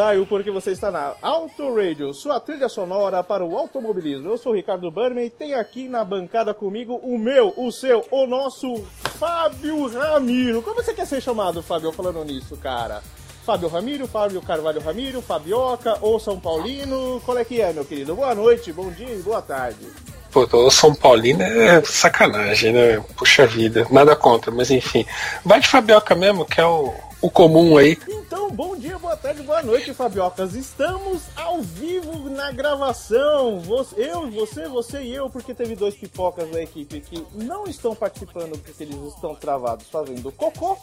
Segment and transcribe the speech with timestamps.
[0.00, 4.30] Dial porque você está na Auto Radio, sua trilha sonora para o automobilismo.
[4.30, 8.02] Eu sou o Ricardo Burman e tem aqui na bancada comigo o meu, o seu,
[8.10, 8.82] o nosso
[9.18, 10.62] Fábio Ramiro.
[10.62, 13.02] Como você quer ser chamado, Fábio, falando nisso, cara?
[13.44, 17.20] Fábio Ramiro, Fábio Carvalho Ramiro, Fabioca ou São Paulino?
[17.26, 18.14] Qual é que é, meu querido?
[18.14, 19.86] Boa noite, bom dia e boa tarde.
[20.32, 23.04] Pô, o São Paulino é sacanagem, né?
[23.18, 25.04] Puxa vida, nada contra, mas enfim.
[25.44, 27.98] Vai de Fabioca mesmo, que é o, o comum aí.
[29.20, 30.54] Tarde, boa noite, Fabiocas.
[30.54, 33.62] Estamos ao vivo na gravação.
[33.96, 38.58] Eu, você, você e eu, porque teve dois pipocas da equipe que não estão participando
[38.58, 40.78] porque eles estão travados fazendo cocô.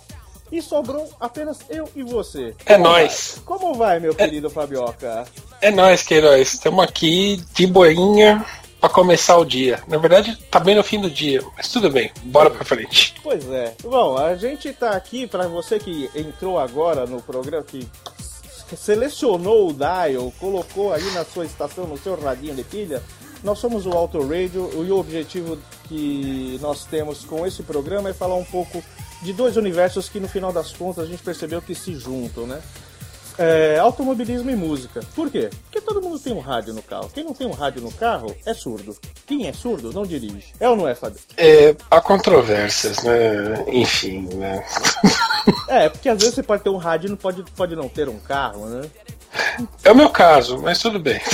[0.52, 2.56] E sobrou apenas eu e você.
[2.66, 3.34] É Como nós.
[3.36, 3.44] Vai?
[3.46, 4.16] Como vai, meu é...
[4.16, 5.26] querido Fabioca?
[5.60, 6.54] É nós, Queiroz.
[6.54, 8.46] Estamos aqui de boinha
[8.80, 9.82] para começar o dia.
[9.88, 13.16] Na verdade, tá bem no fim do dia, mas tudo bem, bora pra frente.
[13.22, 13.74] Pois é.
[13.84, 17.86] Bom, a gente tá aqui para você que entrou agora no programa, que
[18.76, 23.02] selecionou o dial, colocou aí na sua estação, no seu radinho de pilha.
[23.44, 28.14] Nós somos o Auto Radio e o objetivo que nós temos com esse programa é
[28.14, 28.84] falar um pouco
[29.22, 32.62] de dois universos que no final das contas a gente percebeu que se juntam, né?
[33.38, 35.02] É, automobilismo e música.
[35.16, 35.50] Por quê?
[35.64, 37.10] Porque todo mundo tem um rádio no carro.
[37.14, 38.98] Quem não tem um rádio no carro é surdo.
[39.26, 40.54] Quem é surdo não dirige.
[40.60, 41.20] É ou não é, Fábio?
[41.38, 43.66] É, há controvérsias, né?
[43.68, 44.66] Enfim, né?
[45.70, 48.10] é, porque às vezes você pode ter um rádio e não pode, pode não ter
[48.10, 48.90] um carro, né?
[49.84, 51.20] É o meu caso, mas tudo bem.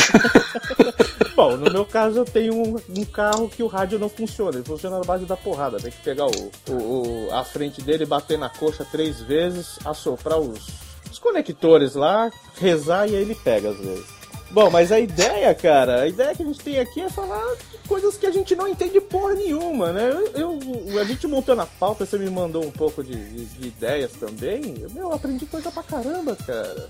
[1.36, 4.66] Bom, no meu caso eu tenho um, um, carro que o rádio não funciona, ele
[4.66, 5.80] funciona na base da porrada.
[5.80, 10.38] Tem que pegar o, o, o a frente dele, bater na coxa três vezes, assoprar
[10.38, 10.68] os,
[11.14, 14.06] os conectores lá, rezar e aí ele pega às vezes.
[14.52, 17.44] Bom, mas a ideia, cara, a ideia que a gente tem aqui é falar
[17.88, 20.12] coisas que a gente não entende porra nenhuma, né?
[20.36, 23.68] Eu, eu a gente montando a pauta, você me mandou um pouco de, de, de
[23.68, 24.62] ideias também.
[24.92, 26.88] Meu, eu aprendi coisa pra caramba, cara.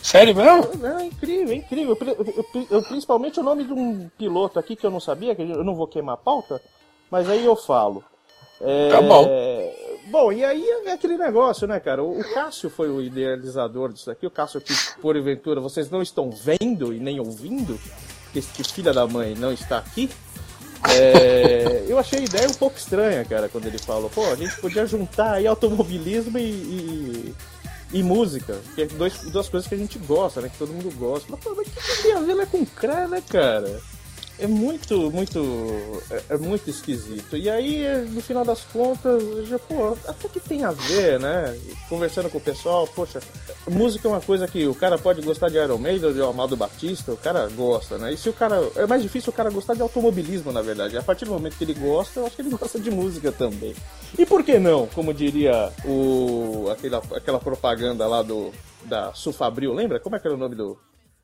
[0.00, 0.86] Sério mesmo?
[0.86, 1.98] É, é incrível, é incrível.
[2.00, 5.64] Eu, eu, principalmente o nome de um piloto aqui que eu não sabia, que eu
[5.64, 6.62] não vou queimar a pauta,
[7.10, 8.04] mas aí eu falo.
[8.60, 8.90] É...
[8.90, 9.46] Tá bom.
[10.08, 12.02] Bom, e aí é aquele negócio, né, cara?
[12.02, 14.26] O Cássio foi o idealizador disso aqui.
[14.26, 17.78] O Cássio que, porventura, vocês não estão vendo e nem ouvindo,
[18.24, 20.08] porque esse filha da mãe não está aqui.
[20.88, 24.60] É, eu achei a ideia um pouco estranha, cara, quando ele falou, pô, a gente
[24.60, 27.34] podia juntar aí automobilismo e, e,
[27.92, 30.48] e música, que é dois, duas coisas que a gente gosta, né?
[30.48, 31.26] Que todo mundo gosta.
[31.28, 33.80] Mas, pô, mas que tem a ver né, com cré, né, cara?
[34.38, 37.36] É muito, muito, é, é, muito esquisito.
[37.36, 41.58] E aí, no final das contas, já, pô, até que tem a ver, né?
[41.88, 43.20] Conversando com o pessoal, poxa,
[43.68, 46.56] música é uma coisa que o cara pode gostar de Iron Maiden ou de Amado
[46.56, 48.12] Batista, o cara gosta, né?
[48.12, 50.98] E se o cara, é mais difícil o cara gostar de automobilismo, na verdade.
[50.98, 53.74] A partir do momento que ele gosta, eu acho que ele gosta de música também.
[54.18, 58.52] E por que não, como diria o, aquela, aquela propaganda lá do,
[58.84, 59.98] da Sufabril, lembra?
[59.98, 60.78] Como é que era o nome do...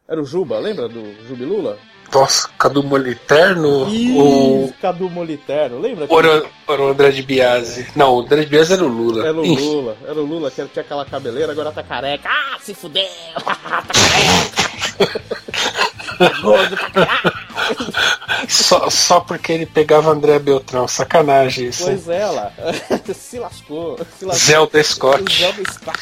[0.08, 1.78] Era o Juba, lembra do Jubilula?
[2.12, 3.88] Nossa, Cadu Moliterno?
[3.88, 4.74] Ih, ou...
[4.82, 6.06] Cadu Moliterno, lembra?
[6.06, 6.14] Que...
[6.14, 7.86] Era, era o André de Biase.
[7.96, 9.26] Não, o André de Biase era o Lula.
[9.26, 12.28] Era o Lula, era o Lula, que tinha aquela cabeleira, agora tá careca.
[12.28, 13.02] Ah, se fudeu!
[13.42, 13.54] tá
[16.92, 17.32] careca!
[18.48, 21.84] só, só porque ele pegava André Beltrão, sacanagem isso.
[21.84, 22.52] Pois é, lá.
[23.14, 23.98] se lascou.
[24.18, 24.46] Se lascou.
[24.46, 25.34] Zelda Scott.
[25.34, 25.98] Zelda Scott.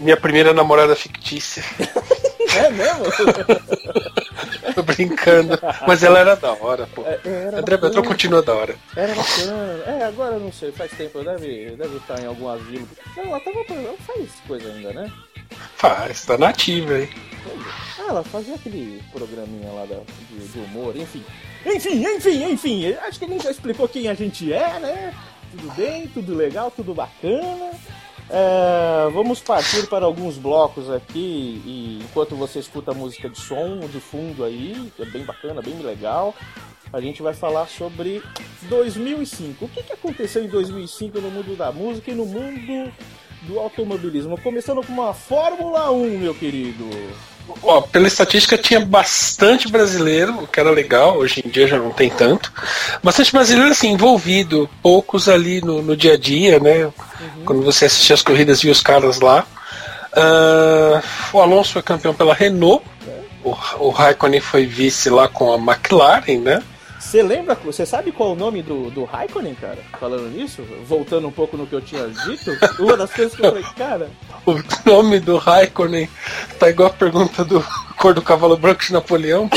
[0.00, 1.64] Minha primeira namorada fictícia.
[2.56, 3.04] É mesmo?
[4.74, 5.58] Tô brincando.
[5.86, 7.02] Mas ela era da hora, pô.
[7.04, 7.76] É, era André.
[7.76, 8.76] Beltrão continua da hora.
[8.96, 9.82] Era bacana.
[9.86, 12.88] É, agora eu não sei, faz tempo, deve, deve estar em algum asilo.
[13.16, 13.40] Não, ela.
[13.44, 15.12] Ela faz coisa ainda, né?
[15.76, 17.10] Faz, tá nativa aí.
[17.98, 19.96] Ah, ela fazia aquele programinha lá da,
[20.30, 21.22] de, de humor, enfim.
[21.66, 22.92] Enfim, enfim, enfim.
[22.94, 25.14] Acho que a gente já explicou quem a gente é, né?
[25.50, 27.70] Tudo bem, tudo legal, tudo bacana.
[28.30, 33.80] É, vamos partir para alguns blocos aqui e enquanto você escuta a música de som
[33.80, 36.34] de fundo aí, que é bem bacana, bem legal,
[36.92, 38.22] a gente vai falar sobre
[38.62, 39.64] 2005.
[39.64, 42.92] O que, que aconteceu em 2005 no mundo da música e no mundo
[43.42, 44.40] do automobilismo?
[44.40, 46.84] Começando com uma Fórmula 1, meu querido.
[47.62, 51.90] Ó, pela estatística tinha bastante brasileiro, o que era legal, hoje em dia já não
[51.90, 52.52] tem tanto.
[53.02, 56.90] Bastante brasileiro assim, envolvido, poucos ali no, no dia a dia, né?
[57.44, 59.46] Quando você assistia as corridas e os caras lá.
[60.12, 61.02] Ah,
[61.32, 62.84] o Alonso foi campeão pela Renault,
[63.42, 66.62] o, o Raikkonen foi vice lá com a McLaren, né?
[67.14, 69.78] Você lembra, você sabe qual é o nome do, do Raikkonen, cara?
[70.00, 72.50] Falando nisso, voltando um pouco no que eu tinha dito,
[72.82, 74.10] uma das coisas que eu falei, cara,
[74.44, 76.08] O nome do Raikkonen
[76.58, 77.64] tá igual a pergunta do
[77.96, 79.56] cor do cavalo branco de Napoleão, pô.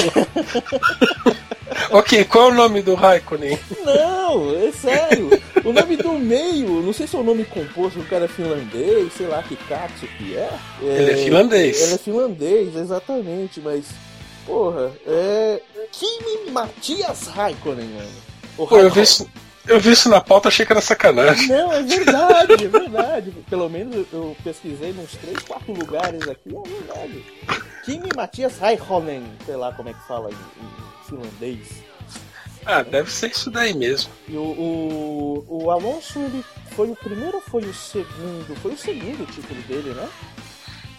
[1.97, 3.57] ok, qual é o nome do Raikkonen?
[3.83, 5.27] não, é sério.
[5.65, 9.13] O nome do meio, não sei se é o nome composto, o cara é finlandês,
[9.13, 10.51] sei lá que katsu que é.
[10.79, 11.81] Ele é finlandês.
[11.81, 13.85] Ele é finlandês, exatamente, mas,
[14.47, 15.61] porra, é.
[15.91, 18.09] Kimi Matias Raikkonen, mano.
[18.57, 19.29] O Pô, eu vi isso,
[19.67, 21.47] eu vi isso na pauta, achei que era sacanagem.
[21.47, 23.31] Não, é verdade, é verdade.
[23.49, 27.25] Pelo menos eu- eu pesquisei nos três, quatro lugares aqui, é verdade.
[27.85, 31.67] Kimi Matias Raikkonen, sei lá como é que fala em, em finlandês.
[32.65, 34.11] Ah, deve ser isso daí mesmo.
[34.27, 36.43] E o, o, o Alonso, ele
[36.75, 38.55] foi o primeiro ou foi o segundo?
[38.61, 40.07] Foi o segundo título dele, né?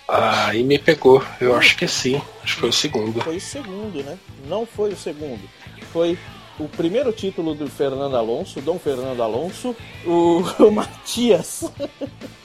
[0.09, 1.23] Ah, aí me pegou.
[1.39, 2.21] Eu acho que sim.
[2.43, 3.21] Acho que foi o segundo.
[3.21, 4.19] Foi o segundo, né?
[4.47, 5.47] Não foi o segundo.
[5.93, 6.19] Foi
[6.59, 9.77] o primeiro título do Fernando Alonso, Dom Fernando Alonso.
[10.07, 11.71] O, o Matias.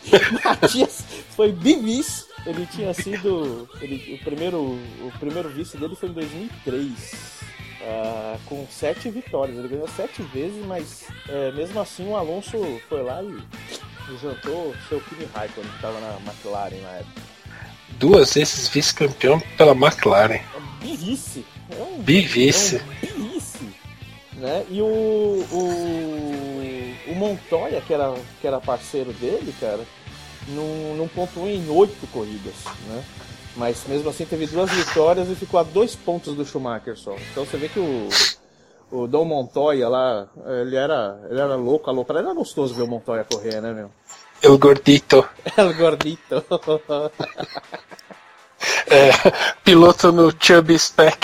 [0.44, 1.06] Matias
[1.36, 2.26] foi bivice.
[2.46, 3.70] Ele tinha sido.
[3.80, 6.92] Ele, o, primeiro, o primeiro vice dele foi em 2003.
[7.82, 9.58] ah, com sete vitórias.
[9.58, 13.38] Ele ganhou sete vezes, mas é, mesmo assim o Alonso foi lá e
[14.22, 17.33] jantou seu Kimi Raikkonen, que estava na McLaren na época.
[17.98, 20.36] Duas vezes vice-campeão pela McLaren.
[20.36, 20.46] É
[20.82, 21.46] bivice.
[21.70, 22.76] É um Bivice.
[22.78, 23.70] É um bivice.
[24.34, 24.66] Né?
[24.70, 29.82] E o, o, o Montoya, que era, que era parceiro dele, cara,
[30.50, 32.56] não, não pontuou em oito corridas,
[32.88, 33.04] né?
[33.56, 37.16] Mas mesmo assim teve duas vitórias e ficou a dois pontos do Schumacher só.
[37.32, 38.10] Então você vê que o,
[38.92, 40.28] o Dom Montoya lá,
[40.62, 42.26] ele era, ele era louco, aloprado.
[42.26, 43.92] Era gostoso ver o Montoya correr, né, meu?
[44.42, 45.24] El Gordito.
[45.56, 46.44] El gordito.
[48.88, 49.12] É,
[49.64, 51.18] piloto no Chubby Spec.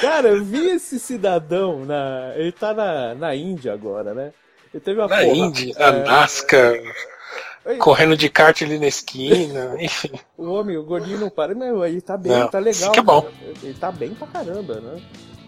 [0.00, 2.32] Cara, eu vi esse cidadão na.
[2.36, 4.32] Ele tá na, na Índia agora, né?
[4.72, 6.74] Ele teve uma Na porra- Indy, a é, NASCAR,
[7.78, 10.12] correndo de kart ali na esquina, enfim.
[10.36, 12.92] O homem, o gordinho não para, não, ele tá bem, Não, tá legal.
[12.92, 13.22] que é bom.
[13.22, 13.34] cara.
[13.62, 15.02] Ele tá bem pra caramba, né?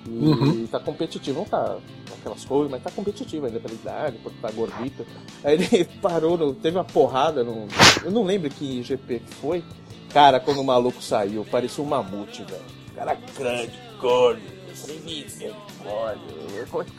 [0.06, 0.66] E Uhum.
[0.66, 1.76] tá competitivo, não tá
[2.20, 5.06] aquelas coisas, mas tá competitivo ainda pela idade, porque tá gordito.
[5.42, 7.66] Aí ele parou, no, teve uma porrada, no,
[8.04, 9.64] eu não lembro que GP que foi.
[10.12, 12.62] Cara, quando o maluco saiu, parecia um mamute, velho.
[12.94, 14.60] Cara grande, gordo.
[15.04, 16.40] Misericórdia.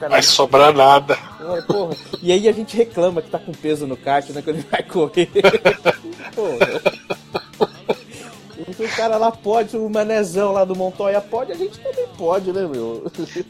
[0.04, 1.18] É Vai sobrar nada.
[1.40, 1.96] Ai, porra.
[2.22, 4.42] E aí a gente reclama que tá com peso no kart, né?
[4.42, 5.30] Quando ele vai correr.
[6.36, 6.91] porra.
[8.82, 12.52] Então o cara lá pode, o manezão lá do Montoya pode, a gente também pode,
[12.52, 13.04] né, meu?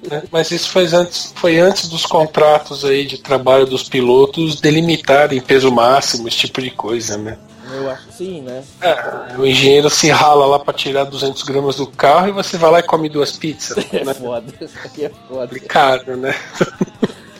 [0.09, 0.23] né?
[0.31, 5.71] Mas isso foi antes, foi antes dos contratos aí de trabalho dos pilotos delimitarem peso
[5.71, 7.38] máximo, esse tipo de coisa, né?
[7.73, 8.61] Eu acho que sim, né?
[8.81, 12.69] É, o engenheiro se rala lá pra tirar 200 gramas do carro e você vai
[12.69, 13.85] lá e come duas pizzas.
[13.93, 14.13] É Né?
[14.13, 14.53] foda.
[14.59, 15.47] Isso aqui é foda.
[15.47, 16.35] Complicado, né?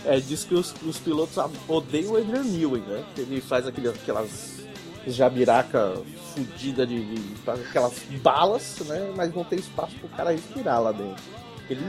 [0.06, 1.36] É, diz que os, os pilotos
[1.68, 3.04] odeiam o Adrian Newey, né?
[3.18, 4.61] Ele faz aquele, aquelas
[5.08, 5.94] jabiraca
[6.34, 9.12] fudida de, de- faz aquelas balas, né?
[9.16, 11.22] Mas não tem espaço pro cara respirar lá dentro.
[11.70, 11.82] Ele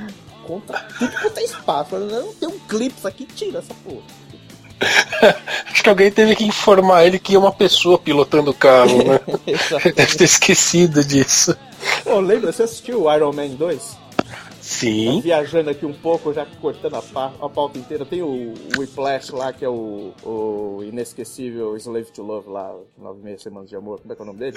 [0.47, 1.97] conta tudo quanto é espaço.
[1.99, 4.02] Não tem um clipe, isso aqui tira essa porra.
[5.71, 9.21] Acho que alguém teve que informar ele que ia uma pessoa pilotando o carro, né?
[9.47, 11.57] Ele deve ter esquecido disso.
[12.02, 12.50] Pô, lembra?
[12.52, 13.97] Você assistiu o Iron Man 2?
[14.62, 15.21] Sim.
[15.21, 18.04] Viajando aqui um pouco, já cortando a, pa- a pauta inteira.
[18.07, 23.21] Tem o, o Whiplash lá, que é o, o inesquecível Slave to Love lá, Nove
[23.23, 24.00] Meia Semanas de Amor.
[24.00, 24.57] Como é que é o nome dele?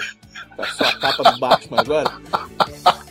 [0.56, 2.10] Tá só a capa do Batman agora.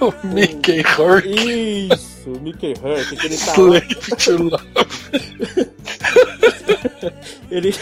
[0.00, 1.24] O Mickey Hurt.
[1.26, 4.68] Isso, o Mickey Hurt, que ele tá Slave to Love.
[7.50, 7.74] ele,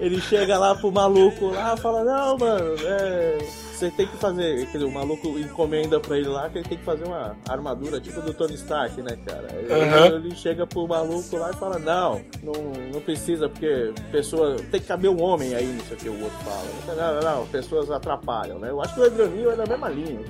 [0.00, 3.38] ele chega lá pro maluco lá e fala, não, mano, é,
[3.78, 6.78] você tem que fazer, quer dizer, o maluco encomenda pra ele lá que ele tem
[6.78, 9.48] que fazer uma armadura tipo do Tony Stark, né, cara?
[9.52, 10.16] Uhum.
[10.16, 12.54] Ele chega pro maluco lá e fala, não, não,
[12.92, 14.56] não precisa, porque pessoa.
[14.70, 16.64] Tem que caber um homem aí, não sei o que o outro fala.
[16.86, 18.70] Não, não, não, pessoas atrapalham, né?
[18.70, 20.20] Eu acho que o Adriano é da mesma linha.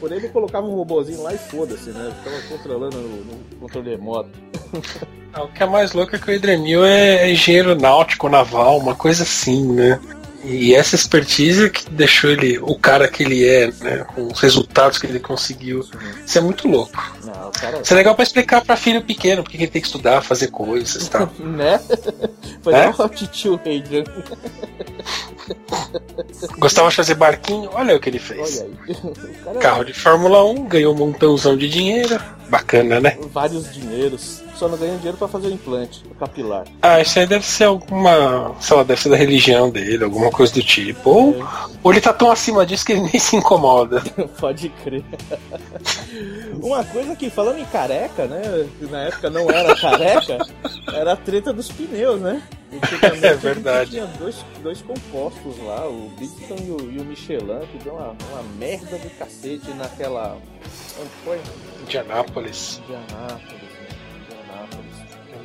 [0.00, 2.12] Por ele colocava um robozinho lá e foda-se, né?
[2.18, 4.30] Ficava controlando no, no controle remoto.
[5.36, 9.24] o que é mais louco é que o Edremil é engenheiro náutico, naval, uma coisa
[9.24, 10.00] assim, né?
[10.44, 14.04] E essa expertise que deixou ele o cara que ele é, né?
[14.14, 15.84] Com os resultados que ele conseguiu.
[16.24, 16.92] Isso é muito louco.
[17.24, 17.80] Não, cara...
[17.80, 21.06] Isso é legal pra explicar pra filho pequeno porque ele tem que estudar, fazer coisas
[21.06, 21.30] e tal.
[21.40, 21.80] né?
[22.62, 22.88] Foi é?
[22.88, 24.04] o tio Adrian.
[26.58, 27.70] Gostava de fazer barquinho?
[27.72, 28.64] Olha o que ele fez.
[29.60, 32.20] Carro de Fórmula 1, ganhou um montãozão de dinheiro.
[32.48, 33.18] Bacana, né?
[33.32, 36.64] Vários dinheiros só não ganha dinheiro para fazer o implante capilar.
[36.82, 38.54] Ah, isso aí deve ser alguma.
[38.60, 41.10] sei lá, deve ser da religião dele, alguma coisa do tipo.
[41.10, 41.46] Ou, é.
[41.82, 44.02] ou ele tá tão acima disso que ele nem se incomoda.
[44.38, 45.04] Pode crer.
[46.60, 48.68] Uma coisa que, falando em careca, né?
[48.80, 50.38] Na época não era careca,
[50.92, 52.42] era a treta dos pneus, né?
[53.22, 53.92] é verdade.
[53.92, 58.14] Tinha dois, dois compostos lá, o Bridgestone e o, e o Michelin, que deu uma,
[58.30, 60.36] uma merda do cacete naquela.
[61.00, 61.40] Onde foi?
[61.82, 62.82] Indianápolis.
[62.84, 63.57] Indianápolis.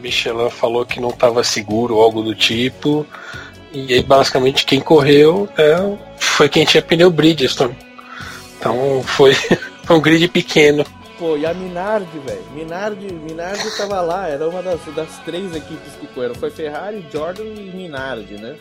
[0.04, 3.08] Michelin falou que não estava seguro, algo do tipo.
[3.72, 5.76] E aí, basicamente, quem correu é,
[6.18, 7.76] foi quem tinha pneu Bridgestone.
[8.60, 9.34] Então, foi,
[9.84, 10.86] foi um grid pequeno.
[11.18, 12.44] Pô, e a Minardi, velho?
[12.54, 16.36] Minardi, Minardi tava lá, era uma das, das três equipes que correram.
[16.36, 18.58] Foi Ferrari, Jordan e Minardi, né?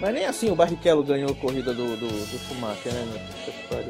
[0.00, 3.06] Mas nem assim o Barrichello ganhou a corrida do, do, do Schumacher, né?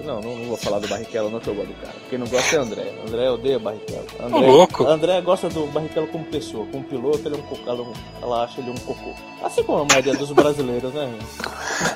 [0.04, 1.94] Não, não, não, vou falar do Barrichello, não que eu gosto do cara.
[2.08, 2.92] Quem não gosta é o André.
[3.06, 4.06] André odeia o Barrichello.
[4.20, 4.86] André, louco.
[4.86, 6.66] André gosta do Barrichello como pessoa.
[6.66, 7.94] Como piloto, ele é um cocô.
[8.20, 9.14] Ela acha ele um cocô.
[9.42, 11.12] Assim como a maioria dos brasileiros, né?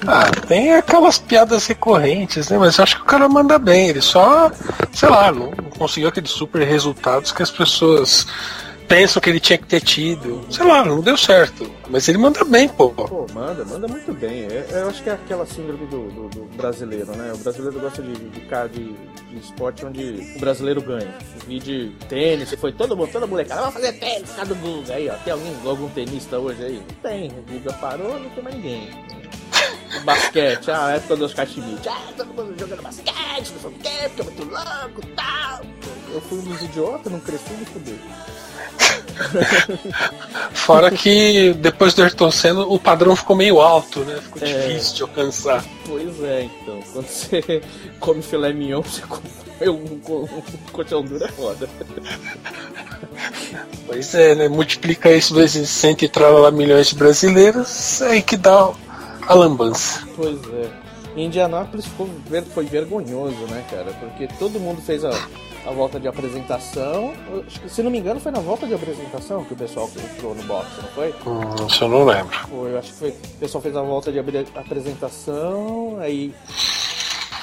[0.06, 2.56] Ah, tem aquelas piadas recorrentes, né?
[2.56, 3.88] Mas eu acho que o cara manda bem.
[3.88, 4.50] Ele só,
[4.92, 8.26] sei lá, não conseguiu aqueles super resultados que as pessoas
[8.88, 10.44] pensam que ele tinha que ter tido.
[10.50, 11.70] Sei lá, não deu certo.
[11.88, 12.90] Mas ele manda bem, pô.
[12.90, 14.44] Pô, manda, manda muito bem.
[14.44, 17.32] É, eu acho que é aquela síndrome do, do, do brasileiro, né?
[17.34, 18.94] O brasileiro gosta de, de, de,
[19.30, 21.14] de, esporte onde o brasileiro ganha.
[21.46, 25.08] Vi de tênis, foi todo mundo, toda molecada, vamos fazer tênis, cada do Guga aí,
[25.08, 25.14] ó.
[25.16, 26.76] Tem alguém, algum tenista hoje aí?
[26.76, 27.30] Não tem.
[27.30, 28.90] O Guga parou, não tem mais ninguém.
[29.96, 31.88] O basquete, a época dos Schmidt.
[31.88, 35.60] Ah, todo mundo jogando basquete, não sei o quê, porque é muito louco e tal.
[36.12, 37.98] Eu fui um dos idiotas, não cresci e fudeu.
[40.52, 44.18] Fora que depois do Ayrton Senna o padrão ficou meio alto, né?
[44.20, 44.68] Ficou é.
[44.68, 45.64] difícil de alcançar.
[45.86, 46.80] Pois é, então.
[46.92, 47.62] Quando você
[48.00, 49.28] come filé mignon, você come
[49.62, 51.68] um, um, um duro é foda.
[53.86, 54.48] Pois é, né?
[54.48, 58.72] Multiplica isso vezes 100 e trala milhões de brasileiros, é aí que dá
[59.26, 60.06] a lambança.
[60.16, 60.84] Pois é.
[61.16, 62.08] Indianápolis foi,
[62.52, 63.92] foi vergonhoso, né, cara?
[64.00, 65.10] Porque todo mundo fez a
[65.66, 67.12] a volta de apresentação.
[67.66, 70.68] Se não me engano, foi na volta de apresentação que o pessoal entrou no box,
[70.82, 71.14] não foi?
[71.26, 72.36] Hum, isso eu não lembro.
[72.48, 73.10] Foi, eu acho que foi.
[73.10, 76.34] O pessoal fez a volta de apresentação, aí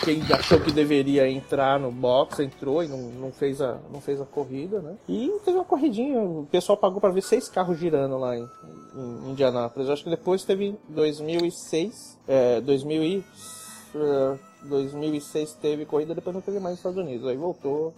[0.04, 4.20] quem achou que deveria entrar no box entrou e não, não, fez, a, não fez
[4.20, 4.96] a corrida, né?
[5.08, 8.48] E teve uma corridinha, o pessoal pagou para ver seis carros girando lá em,
[8.96, 9.88] em Indianápolis.
[9.88, 13.18] Eu acho que depois teve 2006, é, 2000 e,
[13.96, 17.28] uh, 2006 teve corrida, depois não teve mais nos Estados Unidos.
[17.28, 17.94] Aí voltou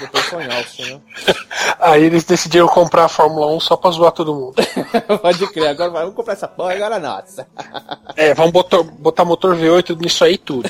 [0.00, 1.00] depois foi em Austin, né?
[1.80, 4.56] Aí eles decidiram comprar a Fórmula 1 só pra zoar todo mundo.
[5.22, 7.46] Pode crer, agora vamos comprar essa porra, agora é nossa.
[8.16, 10.68] é, vamos botar, botar motor V8 nisso aí tudo.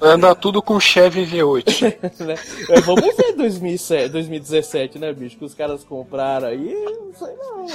[0.00, 2.00] Anda tudo com Chevy V8.
[2.20, 2.34] Né?
[2.68, 5.38] é, vamos ver 2007, 2017, né, bicho?
[5.38, 7.66] Que os caras compraram aí, não sei não.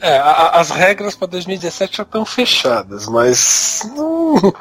[0.00, 4.54] É, a, as regras pra 2017 já estão fechadas, mas não,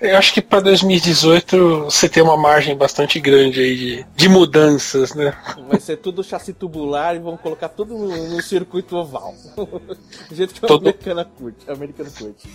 [0.00, 5.07] eu acho que pra 2018 você tem uma margem bastante grande aí de, de mudanças,
[5.14, 5.36] né?
[5.68, 9.34] Vai ser tudo chassi tubular e vão colocar tudo no, no circuito oval.
[9.56, 10.82] Do jeito que o Todo...
[10.82, 11.70] americano curte.
[11.70, 12.48] Americano curte.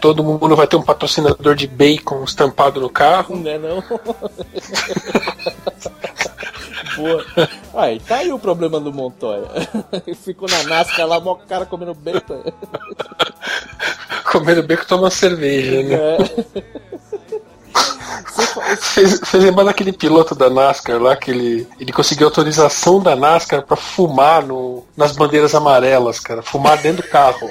[0.00, 3.36] Todo mundo vai ter um patrocinador de bacon estampado no carro.
[3.36, 3.82] Não é não?
[6.96, 7.24] Boa.
[7.74, 9.48] Aí, tá aí o problema do Montoya.
[10.24, 12.42] Ficou na NASCAR lá, o cara comendo bacon.
[14.32, 15.96] comendo bacon tomando cerveja, né?
[15.96, 16.86] É.
[18.78, 23.62] Fez, fez lembrar daquele piloto da NASCAR lá que ele, ele conseguiu autorização da NASCAR
[23.62, 26.42] para fumar no, nas bandeiras amarelas, cara.
[26.42, 27.50] Fumar dentro do carro.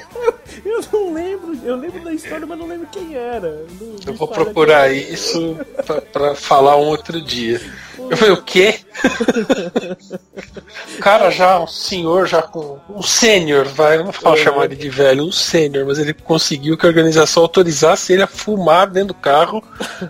[0.64, 3.64] Eu, eu não lembro, eu lembro da história, mas não lembro quem era.
[3.80, 7.60] Não, eu vou procurar isso pra, pra, falar um outro dia.
[7.98, 8.80] Eu falei, o quê?
[10.96, 12.78] o cara já, um senhor já com.
[12.88, 16.86] Um sênior, vai, não vou chamar ele de velho, um sênior, mas ele conseguiu que
[16.86, 19.62] a organização autorizasse ele a fumar dentro do carro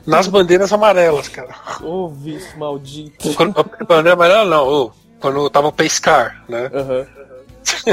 [0.04, 1.54] nas bandeiras amarelas, cara.
[1.82, 3.34] Ô, oh, vício maldito.
[3.34, 3.52] Quando,
[3.86, 6.70] bandeira amarela não, oh, quando tava pescar, né?
[6.72, 7.06] Uhum.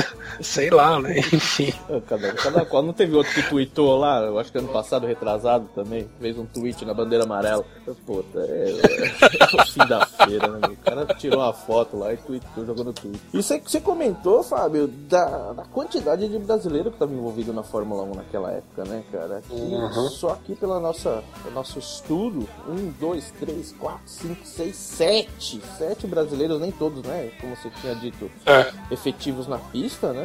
[0.42, 1.20] Sei lá, né?
[1.34, 1.74] Enfim.
[2.08, 2.84] Cada, cada qual.
[2.84, 6.46] Não teve outro que tweetou lá, eu acho que ano passado, retrasado também, fez um
[6.46, 7.64] tweet na bandeira amarela.
[8.06, 10.60] Puta, é, é, é o fim da feira, né?
[10.68, 13.22] O cara tirou uma foto lá e tweetou, jogou no Twitter.
[13.34, 18.04] E você, você comentou, Fábio, da, da quantidade de brasileiro que estava envolvido na Fórmula
[18.04, 19.38] 1 naquela época, né, cara?
[19.38, 20.10] Aqui, uhum.
[20.10, 21.24] Só aqui pela nossa,
[21.54, 25.62] nosso estudo, um, dois, três, quatro, cinco, seis, sete.
[25.78, 27.32] Sete brasileiros, nem todos, né?
[27.40, 28.72] Como você tinha dito, é.
[28.92, 30.23] efetivos na pista, né?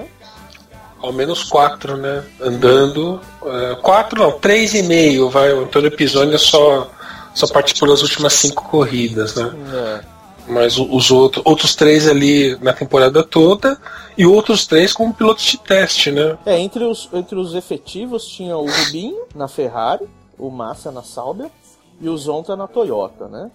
[1.00, 2.24] Ao menos quatro, né?
[2.40, 3.20] Andando.
[3.40, 5.52] Uh, quatro não, três e meio, vai.
[5.52, 6.90] O Antônio Pisoni só,
[7.34, 9.52] só participou das últimas cinco corridas, né?
[9.72, 10.18] É.
[10.48, 13.78] Mas os outros, outros três ali na temporada toda
[14.16, 16.36] e outros três como pilotos de teste, né?
[16.44, 21.50] É, entre os, entre os efetivos tinha o Rubinho na Ferrari, o Massa na Sauber
[22.00, 23.50] e o Zonta na Toyota, né?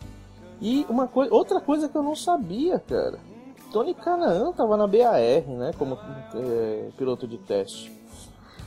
[0.62, 3.20] E uma coisa, outra coisa que eu não sabia, cara.
[3.74, 5.72] Tony Canaan tava na BAR, né?
[5.78, 5.98] Como
[6.36, 7.92] é, piloto de teste.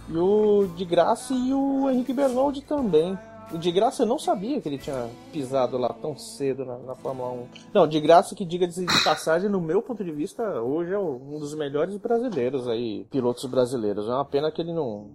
[0.09, 3.17] E o de Graça e o Henrique Bernoldi também.
[3.53, 6.95] O de Graça eu não sabia que ele tinha pisado lá tão cedo na, na
[6.97, 7.47] Fórmula 1.
[7.73, 11.39] Não, de Graça que diga de passagem, no meu ponto de vista, hoje é um
[11.39, 14.09] dos melhores brasileiros aí, pilotos brasileiros.
[14.09, 15.11] É uma pena que ele não,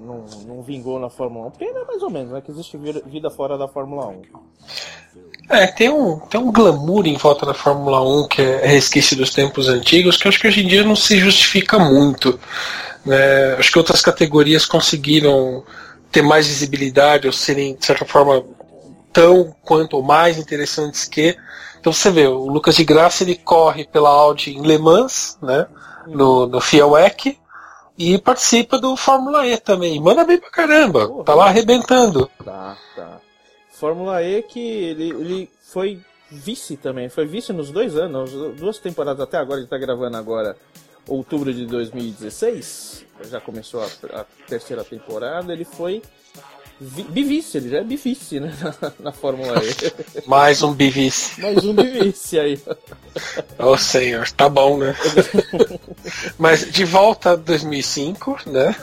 [0.00, 1.50] não, não vingou na Fórmula 1.
[1.52, 2.40] Pena mais ou menos, né?
[2.40, 4.22] Que existe vida fora da Fórmula 1.
[5.50, 9.30] É, tem um, tem um glamour em volta da Fórmula 1 que é resquício dos
[9.30, 12.38] tempos antigos, que acho que hoje em dia não se justifica muito.
[13.04, 13.54] Né?
[13.54, 15.64] Acho que outras categorias conseguiram
[16.12, 18.44] ter mais visibilidade ou serem, de certa forma,
[19.12, 21.36] tão quanto ou mais interessantes que.
[21.80, 25.66] Então você vê, o Lucas de Graça ele corre pela Audi em Le Mans, né?
[26.06, 27.38] No, no Fielwec
[27.98, 30.00] e participa do Fórmula E também.
[30.00, 32.30] Manda bem pra caramba, Porra, tá lá arrebentando.
[32.44, 33.20] Tá, tá.
[33.72, 39.20] Fórmula E que ele, ele foi vice também, foi vice nos dois anos, duas temporadas
[39.20, 40.56] até agora, ele está gravando agora
[41.06, 46.02] outubro de 2016, já começou a, a terceira temporada, ele foi
[46.80, 48.52] bivice, ele já é bivice, né?
[48.80, 50.22] Na, na Fórmula E.
[50.28, 51.40] Mais um bivice.
[51.40, 52.60] Mais um bivice aí.
[53.58, 54.94] Ô oh, senhor, tá bom, né?
[56.38, 58.76] Mas de volta a 2005, né?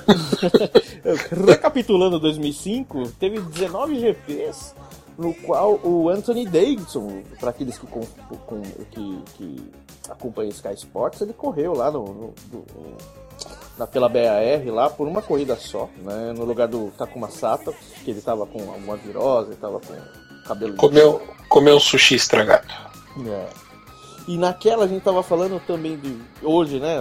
[1.47, 4.73] Recapitulando 2005, teve 19 GPs
[5.17, 9.71] no qual o Anthony Davidson, para aqueles que, com, com, que, que
[10.09, 12.65] acompanham Sky Sports, ele correu lá no, no, no,
[13.77, 16.33] na, pela BAR lá por uma corrida só, né?
[16.35, 19.93] No lugar do Takuma Sato, que ele tava com uma virose, tava com
[20.47, 20.75] cabelo.
[20.75, 22.67] Comeu, comeu sushi estragado.
[23.27, 23.65] É.
[24.27, 26.97] E naquela a gente tava falando também de hoje, né?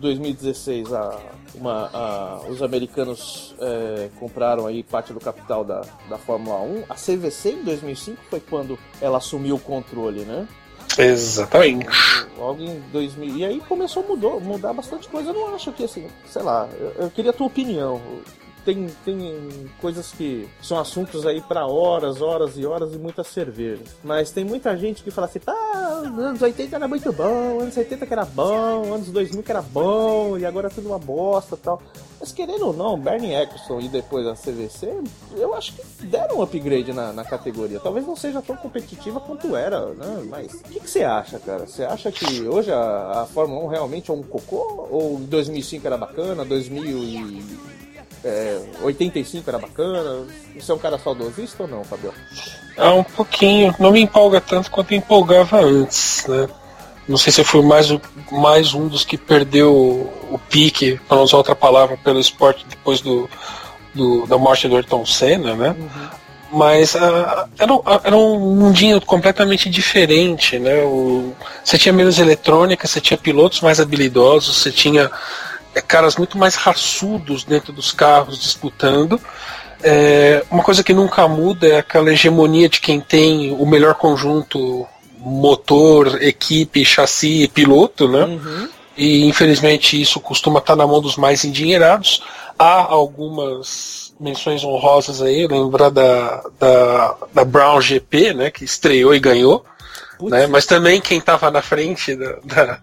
[0.00, 1.16] 2016, a,
[1.54, 6.84] uma, a, os americanos é, compraram aí parte do capital da, da Fórmula 1.
[6.88, 10.48] A CVC em 2005 foi quando ela assumiu o controle, né?
[10.98, 11.86] Exatamente.
[12.36, 13.36] Logo em 2000.
[13.36, 15.30] E aí começou a mudar, mudar bastante coisa.
[15.30, 18.00] Eu não acho que assim, sei lá, eu, eu queria a tua opinião
[18.64, 23.82] tem, tem coisas que são assuntos aí para horas, horas e horas e muita cerveja.
[24.02, 28.06] Mas tem muita gente que fala assim, tá, anos 80 era muito bom, anos 80
[28.06, 31.82] que era bom, anos 2000 que era bom, e agora é tudo uma bosta tal.
[32.20, 35.02] Mas querendo ou não, Bernie Eccleston e depois a CVC,
[35.36, 37.78] eu acho que deram um upgrade na, na categoria.
[37.78, 40.24] Talvez não seja tão competitiva quanto era, né?
[40.28, 41.66] Mas o que, que, você acha, cara?
[41.66, 44.88] Você acha que hoje a, a Fórmula 1 realmente é um cocô?
[44.90, 47.44] Ou 2005 era bacana, 2000 e
[48.24, 50.26] é, 85 era bacana.
[50.58, 52.12] Você é um cara saudosista ou não, Fabio?
[52.76, 53.74] Ah, um pouquinho.
[53.78, 56.48] Não me empolga tanto quanto empolgava antes, né?
[57.08, 57.88] Não sei se eu fui mais,
[58.30, 59.72] mais um dos que perdeu
[60.30, 63.28] o pique, para não usar outra palavra, pelo esporte depois do,
[63.94, 65.74] do da morte do Ayrton Senna, né?
[65.78, 66.08] Uhum.
[66.50, 67.72] Mas uh, era,
[68.04, 70.82] era um mundinho completamente diferente, né?
[70.82, 75.10] O, você tinha menos eletrônica, você tinha pilotos mais habilidosos, você tinha é,
[75.80, 79.20] caras muito mais raçudos dentro dos carros disputando.
[79.82, 84.86] É, uma coisa que nunca muda é aquela hegemonia de quem tem o melhor conjunto
[85.18, 88.24] motor, equipe, chassi e piloto, né?
[88.24, 88.68] Uhum.
[88.96, 92.22] E infelizmente isso costuma estar na mão dos mais endinheirados.
[92.58, 98.50] Há algumas menções honrosas aí, lembrar da, da, da Brown GP, né?
[98.50, 99.64] Que estreou e ganhou.
[100.20, 100.48] Né?
[100.48, 102.80] Mas também quem estava na frente da, da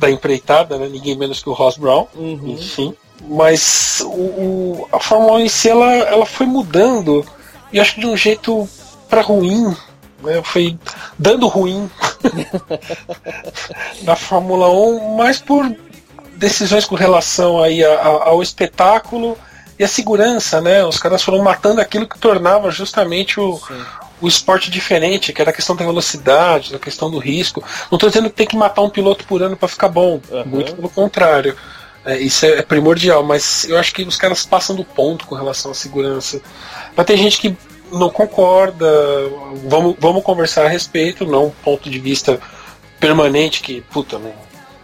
[0.00, 0.88] da empreitada, né?
[0.88, 2.08] Ninguém menos que o Ross Brown.
[2.14, 2.56] Uhum.
[2.58, 2.94] Enfim.
[3.28, 7.24] Mas o, o, a Fórmula 1 em si ela, ela foi mudando,
[7.70, 8.68] e acho que de um jeito
[9.08, 9.76] para ruim,
[10.22, 10.40] né?
[10.42, 10.78] foi
[11.18, 11.88] dando ruim
[14.02, 15.70] na Fórmula 1, mais por
[16.36, 19.36] decisões com relação aí a, a, ao espetáculo
[19.78, 20.82] e a segurança, né?
[20.84, 23.60] Os caras foram matando aquilo que tornava justamente o,
[24.20, 27.62] o esporte diferente, que era a questão da velocidade, da questão do risco.
[27.90, 30.44] Não estou dizendo que tem que matar um piloto por ano para ficar bom, uhum.
[30.46, 31.56] muito pelo contrário.
[32.04, 35.34] É, isso é, é, primordial, mas eu acho que os caras passam do ponto com
[35.34, 36.40] relação à segurança.
[36.96, 37.56] Mas tem gente que
[37.92, 38.86] não concorda,
[39.66, 42.40] vamos, vamos conversar a respeito, não um ponto de vista
[42.98, 44.32] permanente que, puta, não,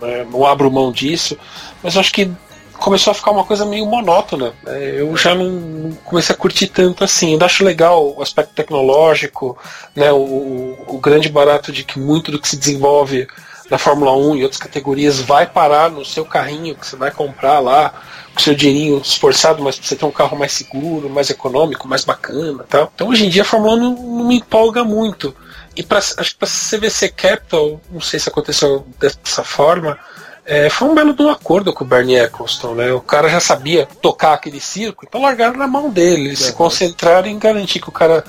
[0.00, 1.38] né, não abro mão disso,
[1.82, 2.30] mas acho que
[2.78, 4.52] começou a ficar uma coisa meio monótona.
[4.62, 5.00] Né?
[5.00, 7.32] Eu já não comecei a curtir tanto assim.
[7.32, 9.56] Ainda acho legal o aspecto tecnológico,
[9.94, 10.12] né?
[10.12, 13.26] o, o grande barato de que muito do que se desenvolve
[13.70, 17.58] na Fórmula 1 e outras categorias vai parar no seu carrinho que você vai comprar
[17.58, 17.92] lá,
[18.32, 22.04] com seu dinheirinho esforçado, mas pra você ter um carro mais seguro, mais econômico, mais
[22.04, 22.92] bacana tal.
[22.94, 25.34] Então hoje em dia a Fórmula 1 não, não me empolga muito.
[25.74, 29.98] E pra, acho que para CVC Capital, não sei se aconteceu dessa forma,
[30.46, 32.92] é, foi um belo de um acordo com o Bernie Eccleston, né?
[32.92, 36.28] O cara já sabia tocar aquele circo, então largaram na mão dele.
[36.28, 36.46] Eles uhum.
[36.46, 38.22] se concentraram em garantir que o cara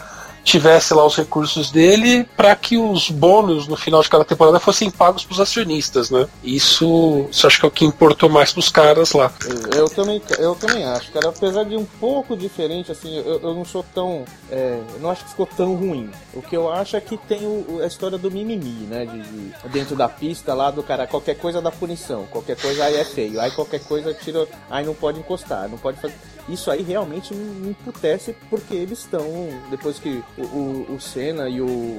[0.47, 4.89] tivesse lá os recursos dele para que os bônus no final de cada temporada fossem
[4.89, 6.25] pagos para os acionistas, né?
[6.41, 9.31] Isso, isso acho que é o que importou mais para os caras lá.
[9.75, 11.29] Eu também, eu também acho, cara.
[11.29, 15.31] Apesar de um pouco diferente, assim, eu, eu não sou tão, é, não acho que
[15.31, 16.09] ficou tão ruim.
[16.33, 19.05] O que eu acho é que tem o, a história do mimimi, né?
[19.05, 22.95] De, de, dentro da pista lá do cara, qualquer coisa dá punição, qualquer coisa aí
[22.95, 26.15] é feio, aí qualquer coisa tira, aí não pode encostar, não pode fazer
[26.49, 29.25] isso aí realmente me emputece porque eles estão,
[29.69, 31.97] depois que o, o, o Senna e o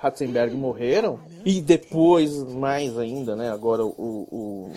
[0.00, 4.72] Ratzenberg morreram, e depois, mais ainda, né, agora o, o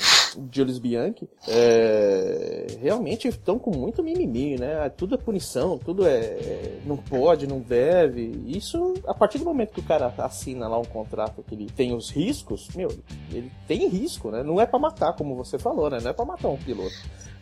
[0.52, 4.90] Julius Bianchi, é, realmente estão com muito mimimi, né?
[4.90, 6.80] Tudo é punição, tudo é, é.
[6.86, 8.32] Não pode, não deve.
[8.48, 11.94] Isso, a partir do momento que o cara assina lá um contrato que ele tem
[11.94, 12.90] os riscos, meu,
[13.32, 14.44] ele tem risco, né?
[14.44, 16.00] Não é para matar, como você falou, né?
[16.02, 16.96] Não é para matar um piloto.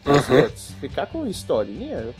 [0.06, 0.50] Uhum.
[0.80, 2.14] Ficar com historinha,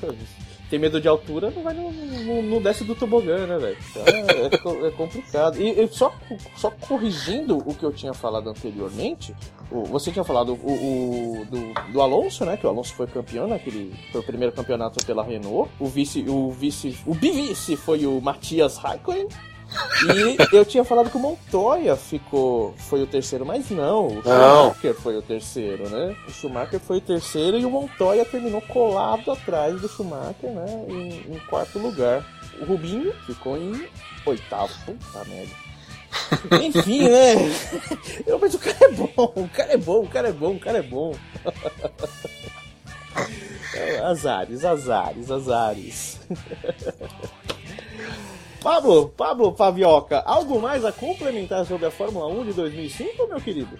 [0.72, 3.78] tem medo de altura, não vai no, no, no desce do tobogã, né, velho?
[3.90, 5.62] Então, é, é, complicado.
[5.62, 6.14] E, e, só,
[6.56, 9.36] só corrigindo o que eu tinha falado anteriormente,
[9.70, 12.56] você tinha falado o, o do, do, Alonso, né?
[12.56, 13.94] Que o Alonso foi campeão naquele.
[14.14, 15.70] Foi o primeiro campeonato pela Renault.
[15.78, 19.28] O vice, o vice, o bivice foi o Matias Raikkonen.
[20.52, 22.74] E eu tinha falado que o Montoya ficou.
[22.78, 24.08] Foi o terceiro, mas não.
[24.08, 26.16] O Schumacher foi o terceiro, né?
[26.28, 30.86] O Schumacher foi o terceiro e o Montoya terminou colado atrás do Schumacher, né?
[30.88, 32.26] Em, em quarto lugar.
[32.60, 33.88] O Rubinho ficou em
[34.26, 34.74] oitavo.
[34.86, 35.54] Puta merda.
[36.64, 37.36] Enfim, né?
[38.28, 40.60] Eu, mas o cara é bom, o cara é bom, o cara é bom, o
[40.60, 41.16] cara é bom.
[44.04, 46.20] Azares, azares, azares.
[48.62, 53.78] Pablo, Pablo Pavioca, algo mais a complementar sobre a Fórmula 1 de 2005, meu querido?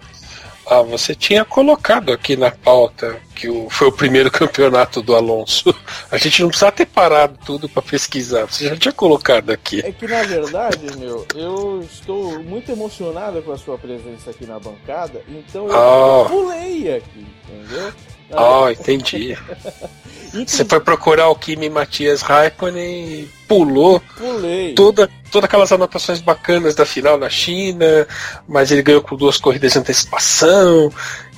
[0.66, 5.72] Ah, você tinha colocado aqui na pauta que o, foi o primeiro campeonato do Alonso.
[6.10, 9.80] A gente não precisa ter parado tudo para pesquisar, você já tinha colocado aqui.
[9.84, 14.58] É que na verdade, meu, eu estou muito emocionado com a sua presença aqui na
[14.58, 16.24] bancada, então eu oh.
[16.28, 17.92] pulei aqui, entendeu?
[18.32, 19.38] Oh, entendi.
[20.32, 24.74] Você foi procurar o Kimi Matias Raikkonen e pulou Pulei.
[24.74, 28.06] toda, todas aquelas anotações bacanas da final na China,
[28.48, 30.90] mas ele ganhou com duas corridas de antecipação,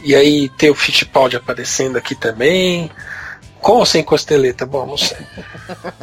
[0.05, 2.91] e aí tem o Fittipaldi aparecendo aqui também.
[3.61, 4.67] Com ou sem costeleta?
[4.67, 5.17] Bom, não sei.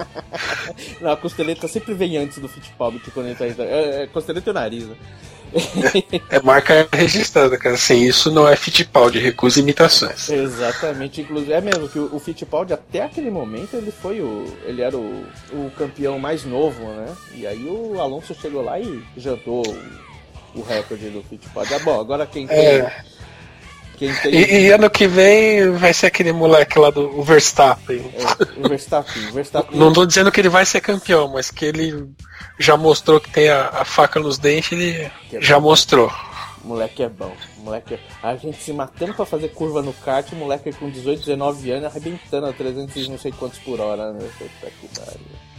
[0.99, 4.49] não, a costeleta sempre vem antes do Fittipaldi que quando ele tá é, é costeleta
[4.49, 4.95] e o nariz, né?
[6.29, 7.77] É marca registrada, cara.
[7.77, 10.29] Sem isso não é Fittipaldi, recusa imitações.
[10.29, 14.45] Exatamente, inclusive é mesmo que o, Fittipaldi até aquele momento ele foi o.
[14.63, 17.15] ele era o, o campeão mais novo, né?
[17.33, 19.63] E aí o Alonso chegou lá e jantou
[20.55, 21.73] o, o recorde do Fittipaldi.
[21.73, 22.57] Ah, bom, agora quem tem.
[22.57, 23.03] É
[24.09, 24.33] tem...
[24.33, 27.99] E, e, ano que vem vai ser aquele moleque lá do Verstappen.
[27.99, 29.79] É, o Verstappen, o Verstappen.
[29.79, 32.09] Não tô dizendo que ele vai ser campeão, mas que ele
[32.59, 35.69] já mostrou que tem a, a faca nos dentes, ele é já bom.
[35.69, 36.11] mostrou.
[36.63, 37.31] Moleque é bom.
[37.57, 37.99] Moleque é...
[38.21, 41.85] A gente se matando pra fazer curva no kart, o moleque com 18, 19 anos
[41.85, 44.27] arrebentando a 300 não sei quantos por hora, né?
[44.37, 45.50] Puta que pariu.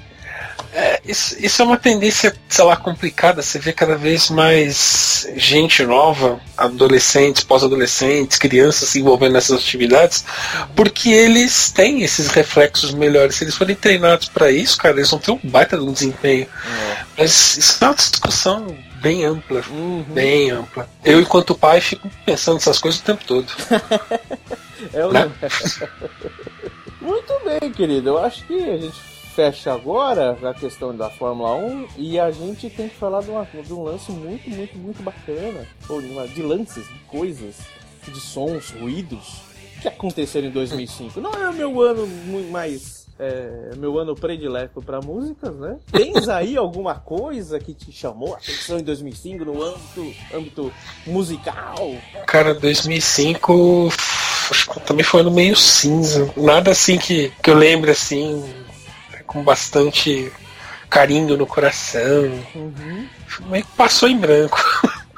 [0.74, 3.42] É, isso, isso, é uma tendência, sei lá, complicada.
[3.42, 10.24] Você vê cada vez mais gente nova, adolescentes, pós-adolescentes, crianças se envolvendo nessas atividades,
[10.74, 13.36] porque eles têm esses reflexos melhores.
[13.36, 16.46] Se eles forem treinados para isso, cara, eles vão ter um baita de um desempenho.
[16.46, 17.04] É.
[17.18, 20.04] Mas isso é uma discussão bem ampla, uhum.
[20.08, 20.88] bem ampla.
[21.04, 23.46] Eu, enquanto pai, fico pensando nessas coisas o tempo todo.
[24.92, 25.30] É ou Né?
[27.00, 28.10] Muito bem, querido.
[28.10, 32.68] Eu acho que a gente fecha agora a questão da Fórmula 1 e a gente
[32.68, 35.66] tem que falar de, uma- de um lance muito, muito, muito bacana.
[35.88, 37.56] Ou de, uma- de lances, de coisas,
[38.06, 39.40] de sons, ruídos
[39.80, 41.20] que aconteceram em 2005.
[41.20, 42.06] Não é o meu ano
[42.50, 43.02] mais.
[43.18, 45.76] É, meu ano predileto para músicas, né?
[45.92, 50.72] Tens aí alguma coisa que te chamou a atenção em 2005 no âmbito, âmbito
[51.06, 51.94] musical?
[52.26, 53.88] Cara, 2005
[54.50, 56.32] acho que também foi ano meio cinza.
[56.36, 58.42] Nada assim que, que eu lembre assim,
[59.22, 60.32] com bastante
[60.88, 62.24] carinho no coração.
[62.54, 63.08] Uhum.
[63.46, 64.58] Meio que passou em branco.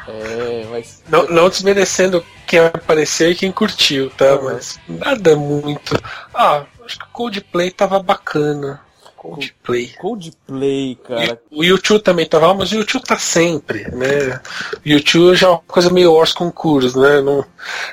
[0.06, 1.02] É, mas.
[1.08, 4.36] Não, não desmerecendo quem apareceu e quem curtiu, tá?
[4.36, 4.44] Uhum.
[4.44, 6.00] Mas nada muito.
[6.32, 8.80] Ah, acho que o Coldplay tava bacana.
[9.24, 9.88] Coldplay.
[9.98, 11.40] Coldplay, cara.
[11.50, 14.38] E o YouTube também tava, mas o YouTube tá sempre, né?
[14.84, 17.20] O YouTube já é uma coisa meio Ors concurso, né?
[17.22, 17.44] Não,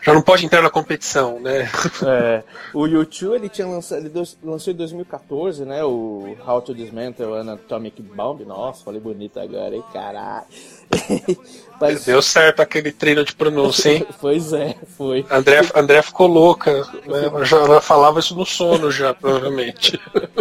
[0.04, 1.70] já não pode entrar na competição, né?
[2.06, 5.84] É, o YouTube ele tinha lançado, ele dos- lançou em 2014, né?
[5.86, 8.44] O How to Dismantle an Atomic Bomb.
[8.46, 9.84] Nossa, falei bonito agora, hein?
[9.94, 10.46] Caralho.
[11.82, 14.06] Mas, Deu certo aquele treino de pronúncia, hein?
[14.22, 15.26] pois é, foi.
[15.32, 16.72] André, André ficou louca,
[17.08, 17.44] né?
[17.44, 20.00] Já ela falava isso no sono já, provavelmente.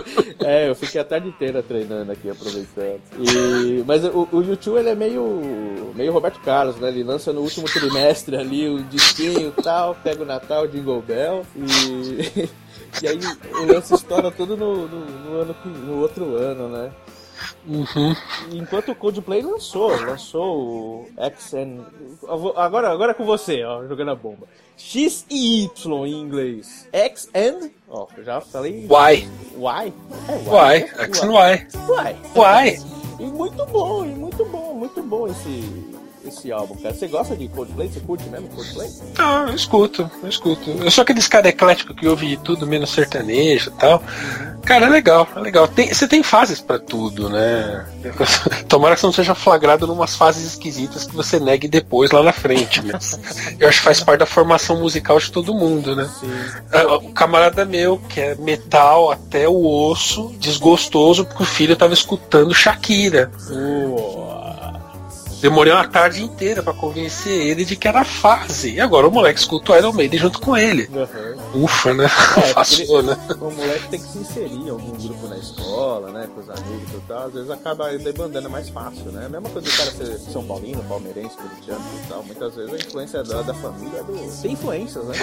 [0.42, 3.00] É, eu fiquei a tarde inteira treinando aqui, aproveitando.
[3.18, 6.88] E, mas o, o YouTube ele é meio, meio Roberto Carlos, né?
[6.88, 11.46] Ele lança no último trimestre ali o disquinho e tal, pega o Natal, Jingle Bell
[11.54, 12.48] e.
[13.02, 13.20] E aí
[13.52, 16.90] o lance estoura tudo no, no, no ano no outro ano, né?
[17.66, 18.14] Uhum.
[18.52, 21.80] Enquanto o Coldplay lançou, lançou o XN.
[22.56, 24.46] Agora, agora é com você, ó, jogando a bomba.
[24.76, 26.88] X e Y em inglês.
[26.92, 27.70] X and.
[27.88, 28.86] Ó, eu já falei.
[28.88, 29.28] Why?
[29.56, 29.92] Y?
[30.28, 30.80] É Why?
[30.80, 31.04] né?
[31.04, 31.66] X and Y.
[31.88, 32.16] Why?
[32.34, 32.90] Why?
[33.20, 35.92] E muito bom, e muito bom, muito bom esse,
[36.24, 36.94] esse álbum, cara.
[36.94, 37.88] Você gosta de Coldplay?
[37.88, 38.90] Você curte mesmo Coldplay?
[39.18, 40.70] Não, eu escuto, eu escuto.
[40.70, 44.02] Eu sou aqueles cara eclético que ouve de tudo, menos sertanejo e tal.
[44.64, 45.66] Cara, é legal, é legal.
[45.66, 47.86] Tem- você tem fases pra tudo, né?
[48.68, 52.32] Tomara que você não seja flagrado numas fases esquisitas que você negue depois lá na
[52.32, 53.18] frente, mas
[53.58, 56.08] eu acho que faz parte da formação musical de todo mundo, né?
[56.20, 56.30] Sim.
[56.72, 61.94] Ah, O camarada meu, que é metal até o osso, desgostoso porque o filho tava
[61.94, 63.30] escutando Shakira.
[65.40, 68.74] Demorei uma tarde inteira pra convencer ele de que era fase.
[68.74, 70.88] E agora o moleque escuta o Iron Maiden junto com ele.
[71.54, 71.64] Uhum.
[71.64, 72.06] Ufa, né?
[72.36, 73.16] É, Passou, né?
[73.40, 76.28] O moleque tem que se inserir em algum grupo na escola, né?
[76.34, 77.26] Com os amigos e tal.
[77.26, 79.26] Às vezes acaba debandando é mais fácil, né?
[79.26, 82.22] A mesma coisa do cara ser São Paulino, palmeirense, corintiano e tal.
[82.22, 84.42] Muitas vezes a influência da, da família é do.
[84.42, 85.14] Tem influências, né?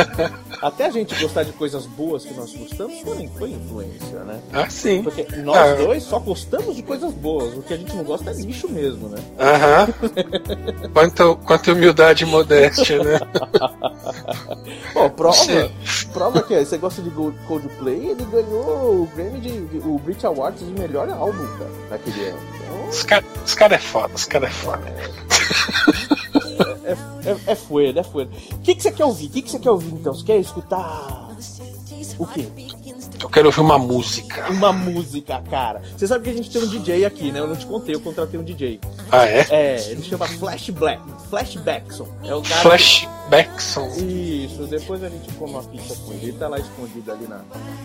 [0.62, 4.40] Até a gente gostar de coisas boas que nós gostamos foi, foi influência, né?
[4.52, 5.02] Ah, sim.
[5.02, 5.74] Porque nós Ah.
[5.74, 7.54] dois só gostamos de coisas boas.
[7.56, 9.18] O que a gente não gosta é lixo mesmo, né?
[9.54, 9.86] Aham.
[10.92, 13.18] Quanta, quanta humildade e modéstia, né?
[14.92, 15.70] Pô, prova, Sim.
[16.12, 20.60] prova que você gosta de Coldplay, ele ganhou o Grammy de, de- o Brit Awards
[20.66, 22.38] de melhor álbum, cara, naquele ano.
[22.54, 24.82] Então, Os caras cara é foda, os caras é foda.
[26.84, 26.92] é,
[27.30, 28.28] é, é fuera, é fuera.
[28.52, 29.26] O que, que você quer ouvir?
[29.26, 30.14] O que, que você quer ouvir então?
[30.14, 31.28] Você quer escutar
[32.18, 32.46] o quê?
[33.24, 34.50] Eu quero ouvir uma música.
[34.50, 35.80] Uma música, cara.
[35.96, 37.40] Você sabe que a gente tem um DJ aqui, né?
[37.40, 38.78] Eu não te contei, eu contratei um DJ.
[39.10, 39.46] Ah, é?
[39.48, 42.06] É, ele chama Flash Black, Flash Backson.
[42.22, 42.60] É o cara.
[42.60, 43.88] Flashbackson.
[43.96, 46.26] Isso, depois a gente come uma pizza com ele.
[46.26, 47.40] Ele tá lá escondido ali na,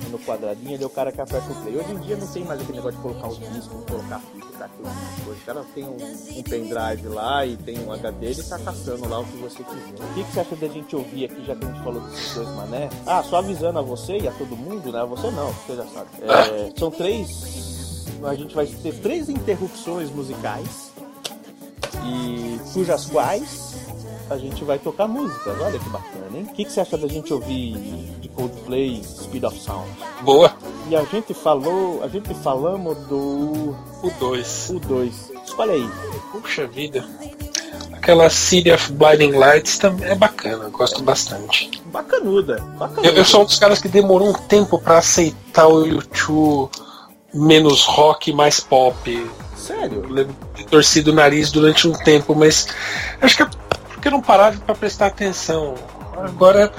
[0.10, 1.78] no quadradinho, ele é o cara que aperta o play.
[1.78, 4.50] Hoje em dia não tem mais aquele negócio de colocar os discos, colocar a fita,
[4.60, 4.90] daquilo,
[5.24, 5.40] coisa.
[5.42, 9.20] O cara tem um, um pendrive lá e tem um HD, ele tá caçando lá
[9.20, 10.04] o que você quiser.
[10.04, 12.36] O que, que você acha da gente ouvir aqui, já que a gente falou desses
[12.36, 12.90] dois mané?
[13.08, 15.00] Ah, só avisando a você e a todo mundo, né?
[15.00, 16.10] A você não, você já sabe.
[16.22, 18.06] É, são três.
[18.24, 20.92] A gente vai ter três interrupções musicais
[22.06, 23.78] e cujas quais
[24.30, 25.60] a gente vai tocar músicas.
[25.60, 26.48] Olha que bacana, hein?
[26.50, 27.74] O que, que você acha da gente ouvir
[28.20, 29.90] de Coldplay Speed of Sound?
[30.22, 30.54] Boa.
[30.90, 34.74] E a gente falou, a gente falamos do O 2.
[34.74, 35.12] U2.
[35.46, 35.90] Escolhe aí.
[36.32, 37.06] Puxa vida.
[38.02, 41.70] Aquela City of Blinding Lights também é bacana, gosto bastante.
[41.88, 42.62] Bacanuda.
[42.78, 43.08] Bacanuda.
[43.08, 46.70] Eu, eu sou um dos caras que demorou um tempo pra aceitar o YouTube
[47.34, 49.30] menos rock, mais pop.
[49.56, 50.06] Sério?
[50.18, 52.68] Eu torcido o nariz durante um tempo, mas
[53.22, 53.50] acho que é
[53.90, 55.76] porque eu não parava pra prestar atenção.
[56.18, 56.72] Agora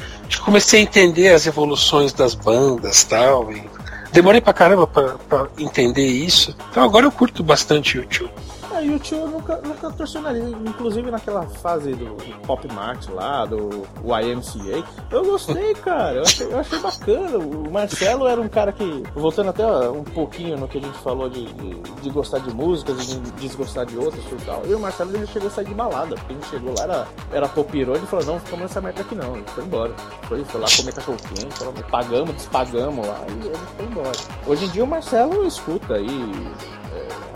[0.42, 3.62] comecei a entender as evoluções das bandas tal, e
[4.11, 6.56] demorei pra caramba pra, pra entender isso.
[6.70, 8.33] Então agora eu curto bastante o YouTube.
[8.80, 10.42] Ah, YouTube nunca, nunca torci o nariz.
[10.42, 14.82] Inclusive naquela fase do, do Pop Mart lá, do YMCA.
[15.10, 16.16] Eu gostei, cara.
[16.16, 17.38] Eu achei, eu achei bacana.
[17.38, 21.28] O Marcelo era um cara que, voltando até um pouquinho no que a gente falou
[21.28, 24.62] de, de, de gostar de músicas e de desgostar de outras e tal.
[24.66, 26.14] E o Marcelo ele chegou a sair de balada.
[26.14, 29.36] Porque ele chegou lá, era, era popirou, ele falou, não, ficamos nessa merda aqui não.
[29.36, 29.92] Ele foi embora.
[30.22, 34.18] Foi, foi lá comer cachorro quente, pagamos, despagamos lá e ele foi embora.
[34.46, 36.32] Hoje em dia o Marcelo escuta aí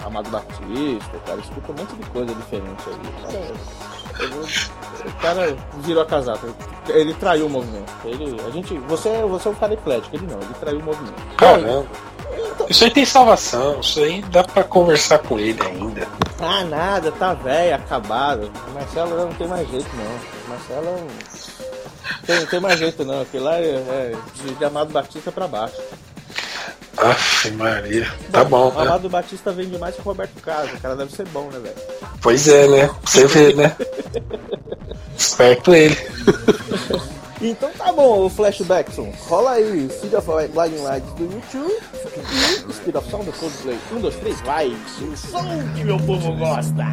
[0.04, 3.54] Amado Batista, cara, escuta um monte de coisa diferente aí.
[4.12, 6.46] Cara, o cara virou a casata.
[6.88, 7.92] Ele traiu o movimento.
[8.04, 11.36] Ele, a gente, você, você é um cara eclético, ele não, ele traiu o movimento.
[11.36, 11.86] Caramba.
[12.54, 16.06] Então, isso aí tem salvação, isso aí dá pra conversar com ele ainda.
[16.40, 18.50] Ah, nada, tá velho, acabado.
[18.68, 20.04] O Marcelo não tem mais jeito não.
[20.04, 21.06] O Marcelo
[22.26, 24.16] tem, não tem mais jeito não, aquilo lá é, é
[24.58, 25.76] de Amado Batista pra baixo.
[26.96, 28.10] Aff, Maria.
[28.30, 28.70] Tá bom.
[28.70, 28.82] O né?
[28.82, 30.72] Amado Batista vende mais que o Roberto Carlos.
[30.74, 31.74] O cara deve ser bom, né, velho?
[32.20, 32.90] Pois é, né?
[33.04, 33.76] Você vê, né?
[35.16, 35.96] Esperto ele.
[37.40, 39.12] Então tá bom, o Flashbackson.
[39.28, 41.74] Rola aí, Seed of Blinding Lights do YouTube
[42.32, 43.78] e Speed of Sound do Coldplay.
[43.92, 44.68] Um, dois, três, vai!
[44.68, 46.84] O som que meu povo gosta!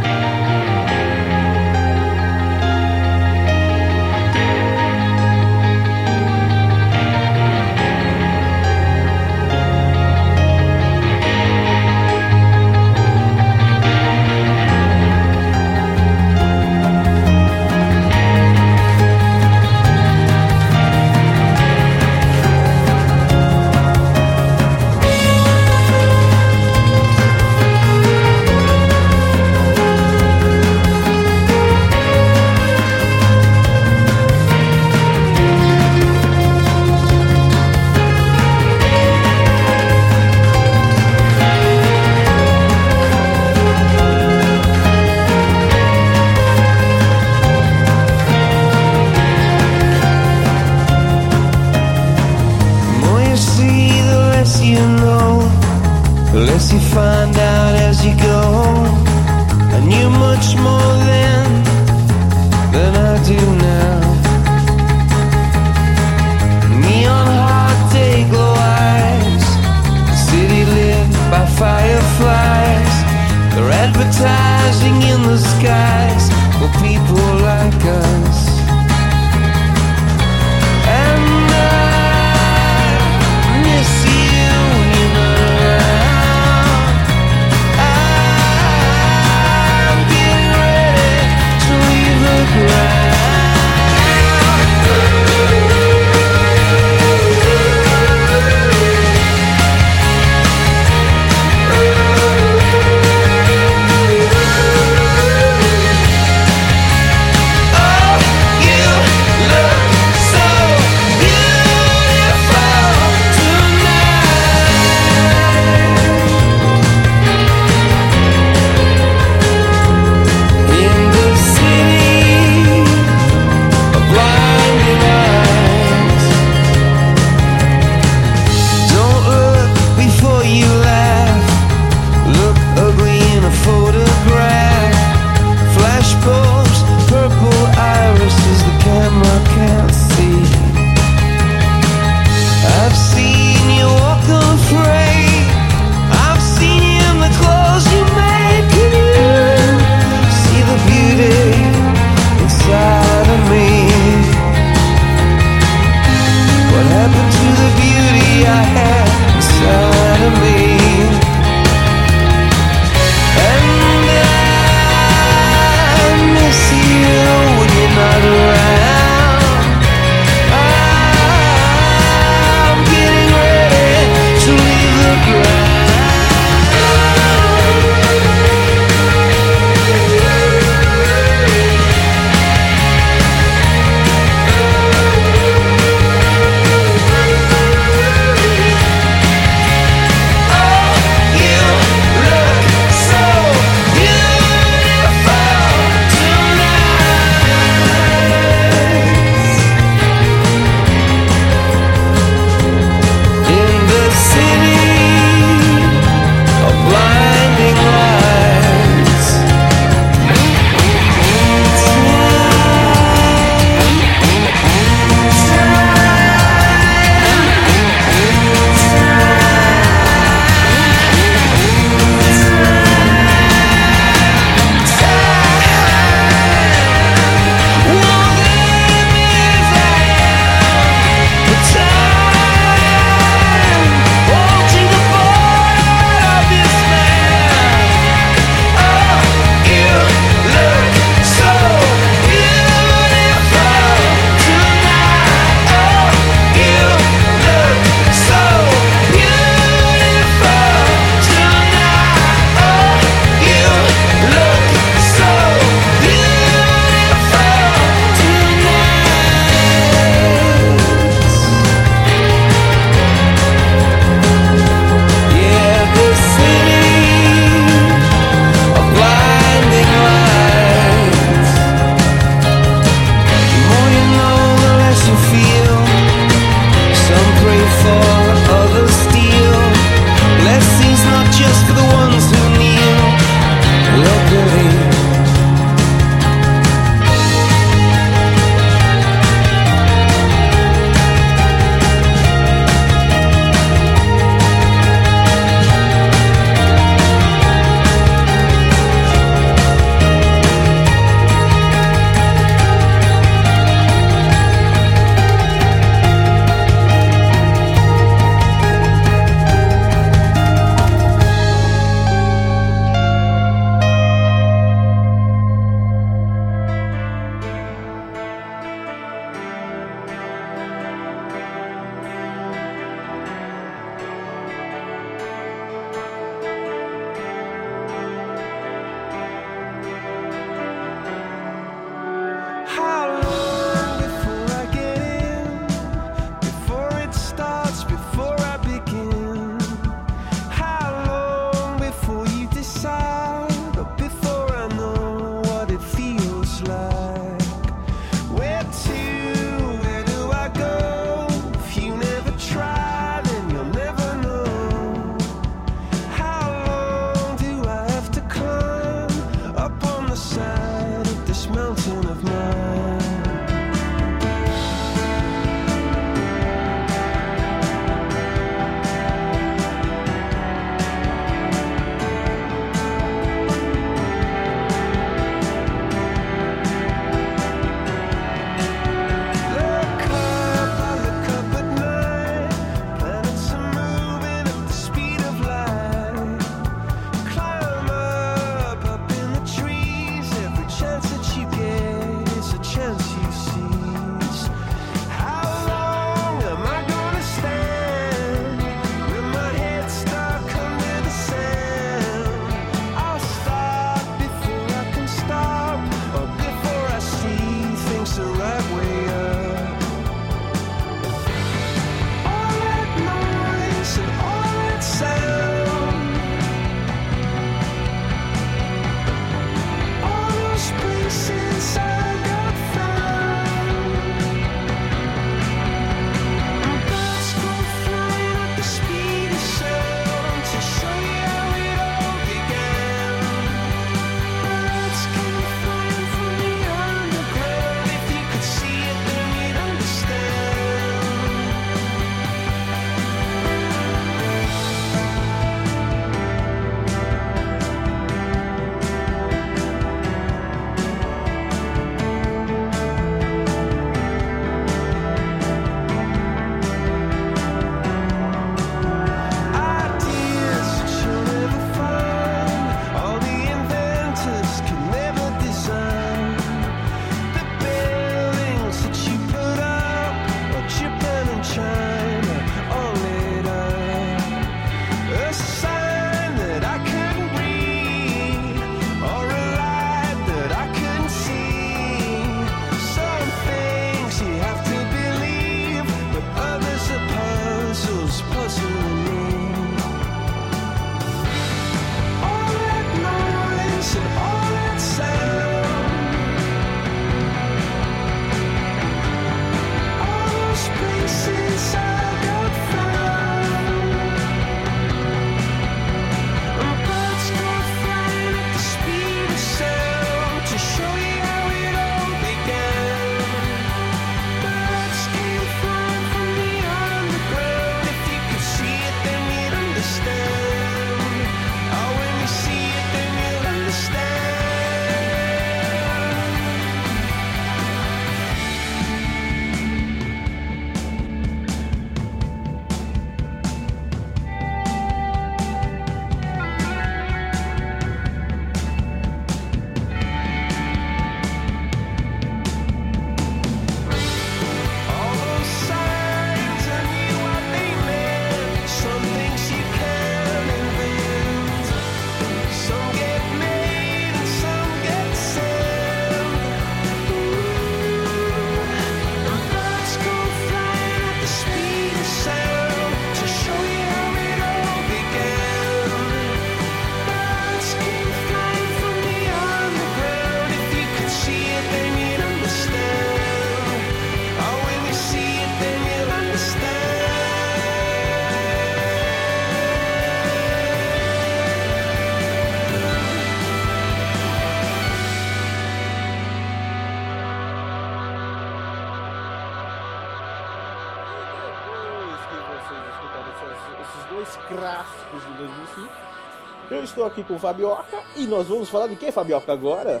[596.94, 600.00] Estou aqui com o Fabioca e nós vamos falar de que, Fabioca, agora?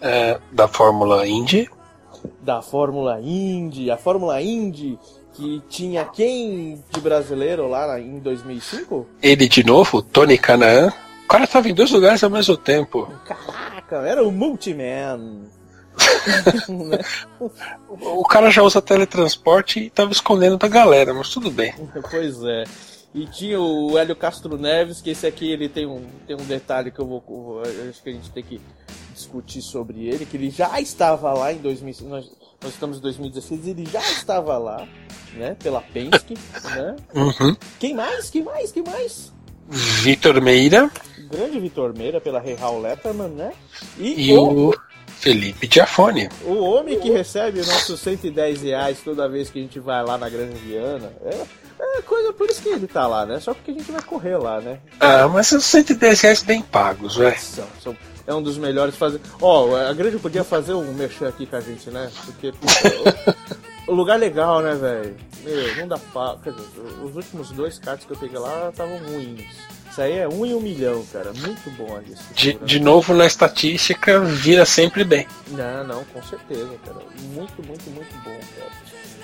[0.00, 1.68] É, da Fórmula Indy.
[2.40, 3.90] Da Fórmula Indy.
[3.90, 4.96] A Fórmula Indy
[5.32, 9.06] que tinha quem de brasileiro lá em 2005?
[9.20, 10.92] Ele de novo, Tony Canaan.
[11.24, 13.12] O cara estava em dois lugares ao mesmo tempo.
[13.24, 15.42] Caraca, era o Multiman.
[18.00, 21.74] o cara já usa teletransporte e estava escondendo da galera, mas tudo bem.
[22.10, 22.64] Pois é.
[23.16, 26.90] E tinha o Hélio Castro Neves, que esse aqui ele tem um, tem um detalhe
[26.90, 27.62] que eu vou.
[27.64, 28.60] Eu acho que a gente tem que
[29.14, 32.10] discutir sobre ele, que ele já estava lá em 2005.
[32.10, 32.30] Nós,
[32.62, 34.86] nós estamos em 2016, ele já estava lá,
[35.32, 35.56] né?
[35.62, 36.34] Pela Penske,
[36.74, 36.96] né?
[37.14, 37.56] Uhum.
[37.80, 38.28] Quem mais?
[38.28, 38.70] Quem mais?
[38.70, 39.32] Quem mais?
[39.66, 40.90] Vitor Meira.
[41.30, 43.54] Grande Vitor Meira pela Real Letterman, né?
[43.98, 44.68] E, e o...
[44.68, 44.74] o
[45.06, 46.28] Felipe Tiafone.
[46.44, 50.28] O homem que recebe nossos 110 reais toda vez que a gente vai lá na
[50.28, 51.10] Grande Viana.
[51.24, 51.46] É,
[51.78, 53.40] é coisa por isso que ele tá lá, né?
[53.40, 54.78] Só porque a gente vai correr lá, né?
[55.00, 57.38] Ah, mas são 110 reais bem pagos, velho.
[57.38, 57.96] São, são,
[58.26, 59.20] é um dos melhores fazer.
[59.40, 62.10] Ó, oh, a Grande podia fazer um merchan aqui com a gente, né?
[62.24, 62.52] Porque.
[63.94, 65.16] lugar legal, né, velho?
[65.42, 66.36] Meu, não dá pra.
[66.42, 66.64] Quer dizer,
[67.02, 69.44] os últimos dois cards que eu peguei lá estavam ruins.
[69.90, 71.32] Isso aí é um em um milhão, cara.
[71.32, 72.14] Muito bom ali.
[72.34, 75.26] De, de novo, na estatística, vira sempre bem.
[75.48, 76.98] Não, não, com certeza, cara.
[77.32, 78.70] Muito, muito, muito bom, cara.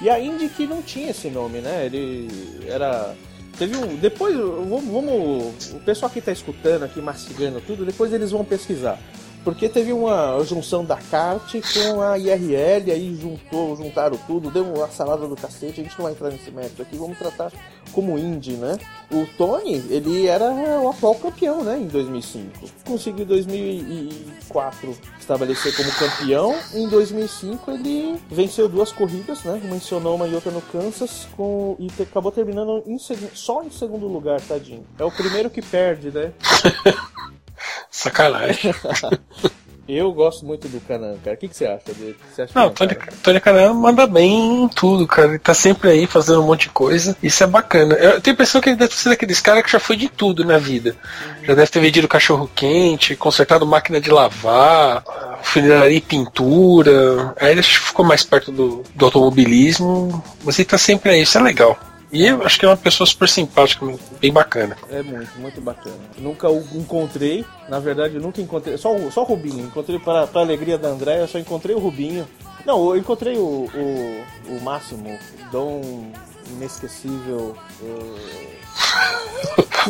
[0.00, 1.84] E a Indy que não tinha esse nome, né?
[1.86, 2.28] Ele
[2.66, 3.14] era.
[3.58, 3.96] Teve um.
[3.96, 5.72] Depois, vamos.
[5.72, 8.98] O pessoal que tá escutando aqui, mastigando tudo, depois eles vão pesquisar.
[9.45, 14.88] Porque teve uma junção da CART com a IRL, aí juntou, juntaram tudo, deu uma
[14.88, 17.53] salada do cacete, a gente não vai entrar nesse método aqui, vamos tratar
[17.93, 18.78] como indie, né?
[19.11, 22.51] O Tony, ele era o atual campeão, né, em 2005.
[22.86, 29.80] Conseguiu em 2004 estabelecer como campeão, em 2005 ele venceu duas corridas, né, uma em
[29.80, 32.97] Sonoma e outra no Kansas, com, e acabou terminando em,
[33.34, 34.86] só em segundo lugar, tadinho.
[34.99, 36.32] É o primeiro que perde, né?
[37.90, 38.74] Sacanagem.
[39.88, 41.36] Eu gosto muito do Canan, cara.
[41.36, 42.16] O que, que você acha dele?
[42.32, 45.28] Você acha não, Tony, Tony Canan manda bem em tudo, cara.
[45.28, 47.16] Ele tá sempre aí fazendo um monte de coisa.
[47.20, 47.94] Isso é bacana.
[47.96, 50.44] Eu tenho a impressão que ele deve ser daqueles caras que já foi de tudo
[50.44, 50.96] na vida.
[51.40, 51.46] Uhum.
[51.46, 55.02] Já deve ter vendido cachorro quente, consertado máquina de lavar,
[55.42, 57.34] funilaria e pintura.
[57.40, 60.22] Aí ele ficou mais perto do, do automobilismo.
[60.44, 61.76] Mas ele tá sempre aí, isso é legal.
[62.12, 63.86] E eu acho que é uma pessoa super simpática,
[64.20, 64.76] bem bacana.
[64.90, 65.96] É muito, muito bacana.
[66.18, 68.76] Nunca o encontrei, na verdade, nunca encontrei.
[68.76, 69.64] Só, só o Rubinho.
[69.64, 72.28] Encontrei para, para a alegria da André, eu só encontrei o Rubinho.
[72.66, 75.18] Não, eu encontrei o, o, o Máximo,
[75.50, 76.12] Dom
[76.50, 77.56] Inesquecível.
[77.80, 78.61] Uh...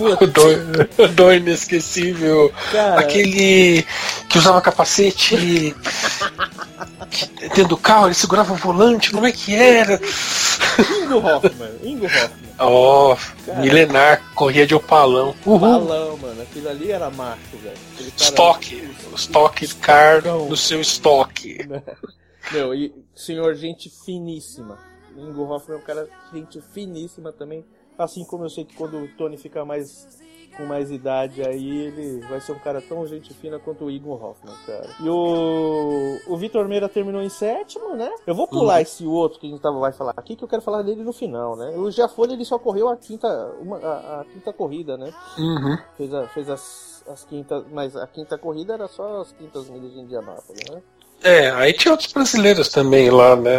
[1.00, 2.52] o Dom, Inesquecível.
[2.70, 3.00] Cara...
[3.00, 3.86] Aquele
[4.28, 5.74] que usava capacete
[7.40, 10.00] dentro do carro, ele segurava o volante, como é que era?
[11.02, 12.52] Ingo Hoffman, Ingo Hoffman.
[12.58, 15.34] Oh, cara, milenar, corria de opalão.
[15.44, 15.56] Uhul.
[15.56, 17.76] Opalão, mano, aquilo ali era macho, velho.
[18.16, 21.58] Estoque, o estoque car no seu estoque.
[22.50, 24.78] Meu, e senhor, gente finíssima.
[25.16, 27.64] Ingo Hoffman é um cara, gente finíssima também.
[27.99, 30.09] Assim como eu sei que quando o Tony fica mais
[30.57, 34.22] com mais idade aí, ele vai ser um cara tão gente fina quanto o Igor
[34.22, 34.88] Hoffman, cara.
[35.01, 38.11] E o, o Vitor Meira terminou em sétimo, né?
[38.26, 38.80] Eu vou pular uhum.
[38.80, 41.12] esse outro que a gente tava, vai falar aqui, que eu quero falar dele no
[41.12, 41.70] final, né?
[41.76, 43.28] O Jafone, ele só correu a quinta,
[43.61, 45.12] uma, a, a quinta corrida, né?
[45.38, 45.78] Uhum.
[45.97, 49.93] Fez, a, fez as, as quintas, mas a quinta corrida era só as quintas milhas
[49.93, 50.82] de Indianápolis, né?
[51.22, 53.52] É, aí tinha outros brasileiros também lá, né?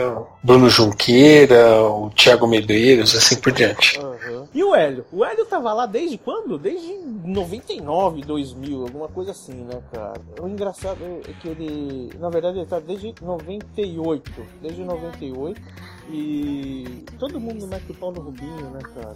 [0.44, 3.98] Bruno Junqueira, o Thiago Medeiros, assim por diante.
[4.00, 4.48] Uhum.
[4.54, 5.06] E o Hélio?
[5.12, 6.58] O Hélio tava lá desde quando?
[6.58, 6.94] Desde
[7.24, 10.20] 99, 2000, alguma coisa assim, né, cara?
[10.42, 15.62] O engraçado é que ele, na verdade, ele tá desde 98, desde 98,
[16.10, 19.16] e todo mundo mete o pau no Rubinho, né, cara?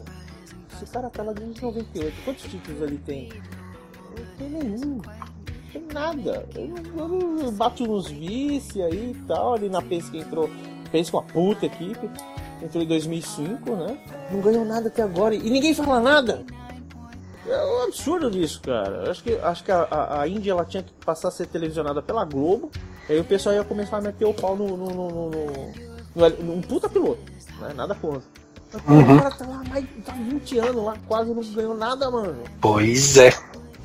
[0.74, 3.30] Esse cara tá lá desde 98, quantos títulos ele tem?
[4.18, 5.02] Não tem nenhum
[5.78, 6.46] tem nada.
[6.56, 9.54] Eu, bato nos vice aí e tal.
[9.54, 10.50] Ali na Penske entrou.
[11.12, 12.10] Com a puta equipe.
[12.62, 13.98] Entrou em 2005, né?
[14.32, 15.36] Não ganhou nada até agora.
[15.36, 16.44] E ninguém fala nada.
[17.46, 19.10] É um absurdo disso, cara.
[19.10, 22.26] Acho que, acho que a, a, Índia ela tinha que passar a ser televisionada pela
[22.26, 22.72] Globo.
[23.08, 24.76] Aí o pessoal ia começar a meter o pau no.
[24.76, 27.22] no, no, no, no, um puta piloto.
[27.60, 27.74] Né?
[27.76, 28.24] Nada contra.
[28.88, 29.16] Uhum.
[29.16, 32.44] O cara tá lá mais tá 20 anos lá, quase não ganhou nada, mano.
[32.60, 33.32] Pois é.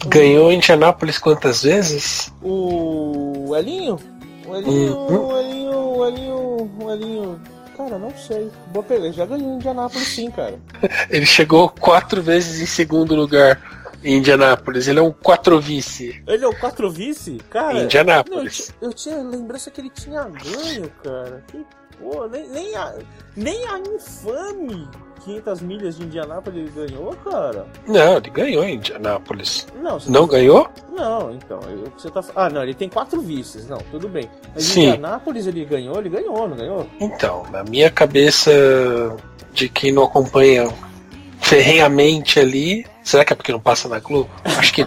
[0.07, 2.33] Ganhou em Indianápolis quantas vezes?
[2.43, 3.99] O Elinho?
[4.47, 5.27] O Elinho, uhum.
[5.29, 7.41] o Elinho, o Elinho, o Elinho.
[7.77, 8.51] Cara, não sei.
[8.69, 9.13] Boa pergunta.
[9.13, 10.59] Já ganhou Indianápolis sim, cara.
[11.09, 13.61] Ele chegou quatro vezes em segundo lugar
[14.05, 14.89] em Indianápolis.
[14.89, 16.23] Ele é um quatro vice.
[16.27, 17.39] Ele é um quatro vice?
[17.49, 17.79] Cara.
[17.79, 18.73] Em Indianápolis.
[18.81, 21.43] Não, eu, eu, tinha lembrança que ele tinha ganho, cara.
[21.49, 21.65] Que
[22.01, 22.95] Pô, nem, nem, a,
[23.37, 24.89] nem a infame
[25.25, 27.67] 500 milhas de Indianápolis ele ganhou, cara.
[27.87, 29.67] Não, ele ganhou em Indianápolis.
[29.81, 30.69] Não, Não tá- ganhou?
[30.91, 34.29] Não, então, eu- você tá Ah, não, ele tem quatro vices, não, tudo bem.
[34.55, 34.81] Mas Sim.
[34.89, 36.87] Indianápolis ele ganhou, ele ganhou, não ganhou?
[37.01, 38.51] Então, na minha cabeça
[39.53, 40.69] de quem não acompanha
[41.41, 42.87] ferrenhamente ali.
[43.03, 44.31] Será que é porque não passa na Globo?
[44.45, 44.87] Acho que.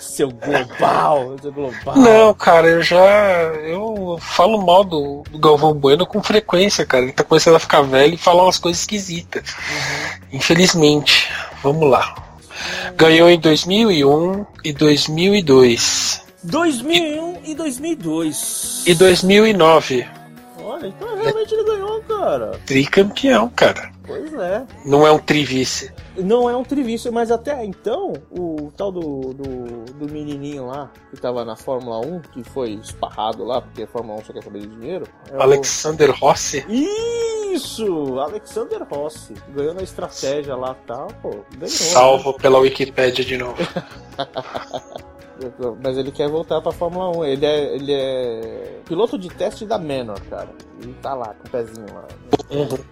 [0.00, 1.96] Seu global, seu global.
[1.96, 3.00] Não, cara, eu já.
[3.64, 7.04] Eu falo mal do, do Galvão Bueno com frequência, cara.
[7.04, 9.54] Ele tá começando a ficar velho e falar umas coisas esquisitas.
[10.32, 11.30] Infelizmente.
[11.62, 12.14] Vamos lá.
[12.96, 16.22] Ganhou em 2001 e 2002.
[16.42, 18.82] 2001 e 2002.
[18.86, 20.06] E 2009.
[20.64, 22.60] Olha, então realmente ele ganhou, cara.
[22.66, 23.92] Tricampeão, cara.
[24.04, 24.62] Pois é.
[24.84, 25.92] Não é um trivice.
[26.16, 31.20] Não é um trivício, mas até então, o tal do, do, do menininho lá, que
[31.20, 34.60] tava na Fórmula 1, que foi esparrado lá, porque a Fórmula 1 só quer saber
[34.60, 35.06] de dinheiro.
[35.30, 36.64] é o- Alexander Rossi.
[36.68, 38.18] Isso!
[38.18, 39.34] Alexander Rossi.
[39.54, 41.30] Ganhou na estratégia lá e tal, pô.
[41.52, 41.68] Ganhou.
[41.68, 43.56] Salvo pela Wikipédia de novo.
[45.82, 47.24] Mas ele quer voltar pra Fórmula 1.
[47.24, 50.50] Ele é, ele é piloto de teste da Menor, cara.
[50.84, 52.06] E tá lá, com o pezinho lá.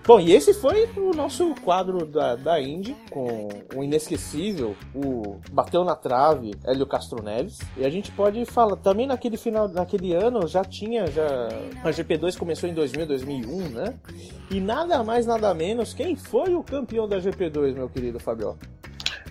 [0.06, 5.84] Bom, e esse foi o nosso quadro da, da Indy, com o inesquecível, o Bateu
[5.84, 7.58] na Trave, Hélio Castro Neves.
[7.76, 11.48] E a gente pode falar, também naquele final, naquele ano já tinha, já
[11.84, 13.94] a GP2 começou em 2000, 2001, né?
[14.50, 18.56] E nada mais, nada menos, quem foi o campeão da GP2, meu querido Fabio?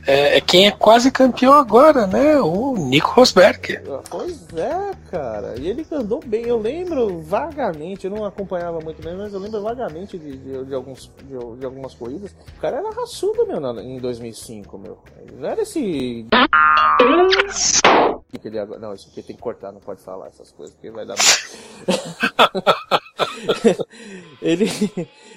[0.07, 2.39] É, é quem é quase campeão agora, né?
[2.39, 3.79] O Nico Rosberg.
[4.09, 5.55] Pois é, cara.
[5.59, 6.45] E ele andou bem.
[6.45, 10.73] Eu lembro vagamente, eu não acompanhava muito bem, mas eu lembro vagamente de, de, de
[10.73, 12.31] alguns, de, de algumas corridas.
[12.57, 14.97] O cara era raçudo, meu, na- em 2005, meu.
[15.37, 16.25] Não era esse.
[18.79, 21.15] Não, isso aqui tem que cortar, não pode falar essas coisas, porque vai dar.
[24.41, 24.67] ele,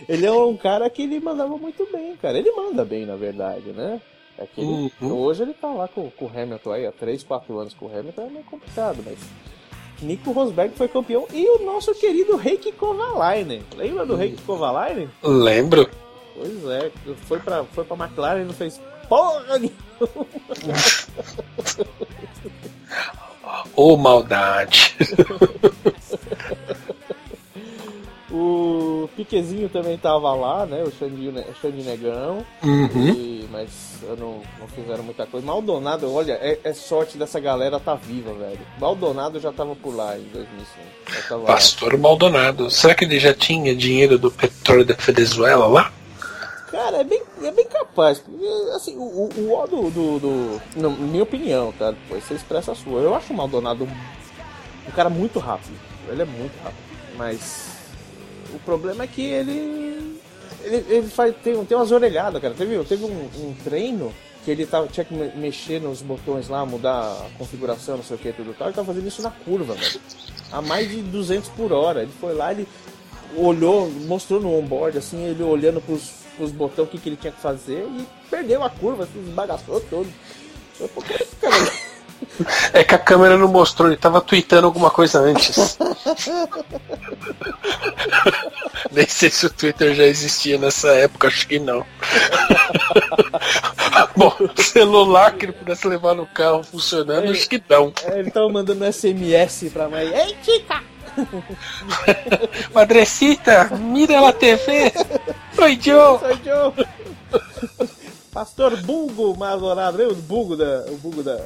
[0.09, 2.39] ele é um cara que ele mandava muito bem, cara.
[2.39, 4.01] Ele manda bem, na verdade, né?
[4.39, 5.13] É que ele- Uhum.
[5.19, 7.99] Hoje ele tá lá com, com o Hamilton aí, há 3, 4 anos com o
[7.99, 9.19] Hamilton é meio complicado, mas.
[10.01, 13.63] Nico Rosberg foi campeão e o nosso querido Heikki Kovalainen.
[13.77, 15.09] Lembra do Heikki Kovalainen?
[15.23, 15.89] Lembro.
[16.35, 16.91] Pois é,
[17.29, 19.77] foi pra, foi pra McLaren e não fez porra nenhuma.
[23.77, 24.97] Ô maldade.
[28.33, 30.83] O Piquezinho também tava lá, né?
[30.83, 31.33] O Xandinho,
[31.85, 32.45] Negão.
[32.63, 33.09] Uhum.
[33.11, 33.69] E- mas
[34.03, 35.47] eu não, não fizeram muita coisa.
[35.47, 38.61] Maldonado, olha, é, é sorte dessa galera tá viva, velho.
[38.81, 40.67] Maldonado já tava por lá em 2005.
[41.15, 41.47] Já tava lá.
[41.49, 42.71] Pastor Maldonado.
[42.71, 45.93] Será que ele já tinha dinheiro do petróleo da Venezuela lá?
[46.71, 48.25] Cara, é bem, é bem capaz.
[48.75, 51.91] Assim, o, o, o ó do, do, do- Na minha opinião, tá?
[51.91, 53.01] Depois você expressa a sua.
[53.03, 55.75] Eu acho o Maldonado um, um cara muito rápido.
[56.09, 56.81] Ele é muito rápido.
[57.19, 57.72] Mas
[58.55, 60.21] o problema é que ele.
[60.65, 62.55] Ele, ele faz, tem, tem umas orelhadas, cara.
[62.55, 64.13] Teve, teve um, um treino
[64.45, 68.17] que ele tava, tinha que me- mexer nos botões lá, mudar a configuração, não sei
[68.17, 68.69] o que, tudo tal.
[68.69, 70.01] Ele tava fazendo isso na curva, velho.
[70.53, 72.03] A mais de 200 por hora.
[72.03, 72.69] Ele foi lá, ele
[73.37, 77.33] olhou, mostrou no onboard, assim, ele olhando pros, pros botões o que, que ele tinha
[77.33, 80.09] que fazer e perdeu a curva, se esbagaçou todo.
[80.79, 81.73] Eu, pô, que cara?
[82.73, 85.79] É que a câmera não mostrou, ele tava tweetando alguma coisa antes.
[88.91, 91.85] Nem sei se o Twitter já existia nessa época, acho que não.
[94.17, 97.93] Bom, celular que ele pudesse levar no carro funcionando, acho que não.
[98.05, 100.07] É, ele tava mandando SMS pra mãe.
[100.09, 100.83] Ei, Tica!
[102.75, 104.93] Madrecita, mira la TV.
[105.59, 106.19] Oi, Joe.
[106.19, 106.73] Sou Joe!
[108.33, 110.87] Pastor Bulgo Mazorado, lembra do Bulgo da.
[110.89, 111.37] O Bulgo da.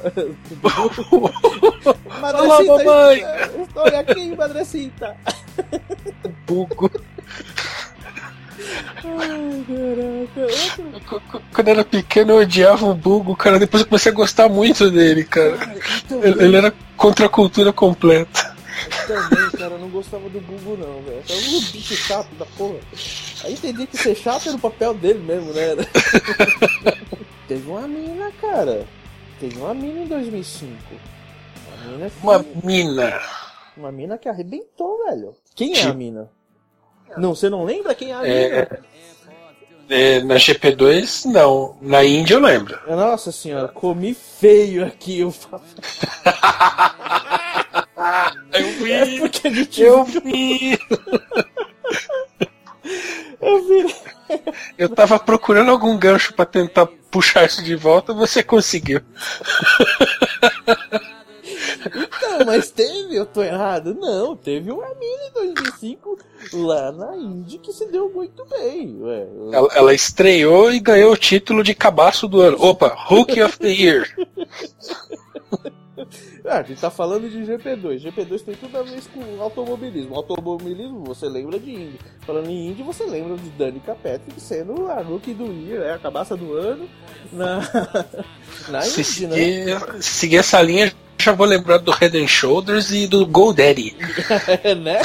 [2.39, 3.21] Olá, mamãe.
[3.61, 5.17] estou- aqui, madrecita!
[6.47, 6.89] Bugo.
[9.03, 11.41] Ai, caraca.
[11.53, 13.59] Quando eu era pequeno eu odiava o Bugo, cara.
[13.59, 15.57] Depois eu comecei a gostar muito dele, cara.
[16.05, 18.46] Então, Ele ele era contra a cultura completa.
[19.07, 21.23] Também, cara, eu não gostava do Bulgo, não, velho.
[21.29, 22.79] Era um bicho chato da porra.
[23.43, 25.75] Aí entendi que ser chato era o papel dele mesmo, né?
[27.47, 28.85] Teve uma mina, cara.
[29.39, 30.71] Teve uma mina em 2005.
[31.85, 33.21] Uma mina que, Uma mina.
[33.77, 35.35] uma mina que arrebentou, velho.
[35.55, 36.29] Quem é Tipo- a mina?
[37.17, 38.79] Não, você não lembra quem é a É, mina?
[39.89, 41.77] É, na GP2, não.
[41.81, 42.77] Na Índia eu lembro.
[42.87, 45.19] Nossa senhora, comi feio aqui.
[45.21, 45.33] Eu,
[47.97, 49.19] fa- Eu é vi.
[49.19, 50.79] porque a gente Eu vi.
[53.41, 53.95] eu vi.
[54.77, 59.01] Eu tava procurando algum gancho pra tentar puxar isso de volta, você conseguiu.
[61.85, 63.95] Então, mas teve, eu tô errado?
[63.95, 66.19] Não, teve uma mina em 2005
[66.53, 68.97] lá na Indy que se deu muito bem.
[69.01, 72.57] Ué, ela, ela, estreou e ganhou o título de cabaço do ano.
[72.59, 74.05] Opa, Rookie of the Year.
[76.45, 78.03] Ah, a gente tá falando de GP2.
[78.03, 80.15] GP2 tem tudo a ver com automobilismo.
[80.15, 81.99] Automobilismo, você lembra de Indy.
[82.21, 85.99] Falando em Indy, você lembra de Danica Patrick sendo a rookie do year, é a
[85.99, 86.87] cabaça do ano
[87.31, 87.59] na,
[88.69, 89.79] na se Indy, seguir, né?
[89.99, 93.95] Se seguir essa linha, já vou lembrar do Head and Shoulders e do GoDaddy.
[94.81, 95.01] né?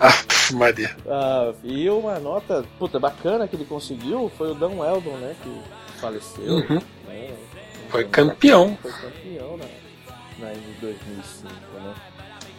[0.00, 0.14] ah,
[0.52, 0.96] Maria.
[1.06, 5.34] Ah, e uma nota puta, bacana que ele conseguiu foi o Dan Weldon, né?
[5.42, 6.54] Que faleceu.
[6.54, 6.74] Uhum.
[6.74, 6.80] Né?
[7.88, 8.78] Foi campeão.
[8.82, 11.48] Foi campeão na, na 2005,
[11.82, 11.94] né?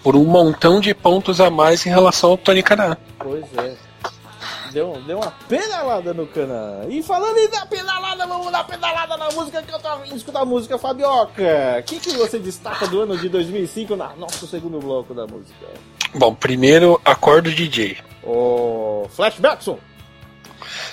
[0.04, 2.98] Por um montão de pontos a mais em relação ao Tony Canan.
[3.20, 3.76] Pois é.
[4.72, 6.86] Deu, deu uma pedalada no Canan.
[6.90, 10.42] E falando em dar pedalada, vamos dar pedalada na música que eu tô vindo escutar
[10.42, 11.78] a música Fabioca.
[11.80, 15.66] O que, que você destaca do ano de 2005 na nosso segundo bloco da música?
[16.14, 17.98] Bom, primeiro, acordo DJ.
[18.24, 19.80] O Flashbackson!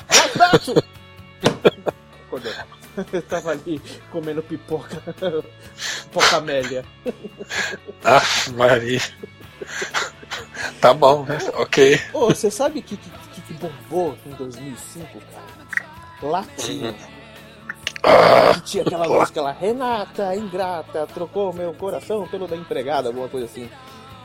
[0.09, 0.75] Flashbackson!
[2.27, 2.53] Acordei.
[3.13, 3.81] Eu tava ali
[4.11, 5.03] comendo pipoca.
[6.05, 6.85] pipoca Amélia.
[8.05, 8.23] Ah,
[8.55, 9.01] Maria.
[10.81, 11.39] Tá bom, né?
[11.55, 12.01] Ok.
[12.13, 13.11] Ô, você sabe que, que,
[13.43, 15.57] que bombou em 2005, cara?
[16.23, 16.95] Latino.
[18.03, 23.29] Ah, que tinha aquela música lá, Renata, ingrata, trocou meu coração pelo da empregada, alguma
[23.29, 23.69] coisa assim.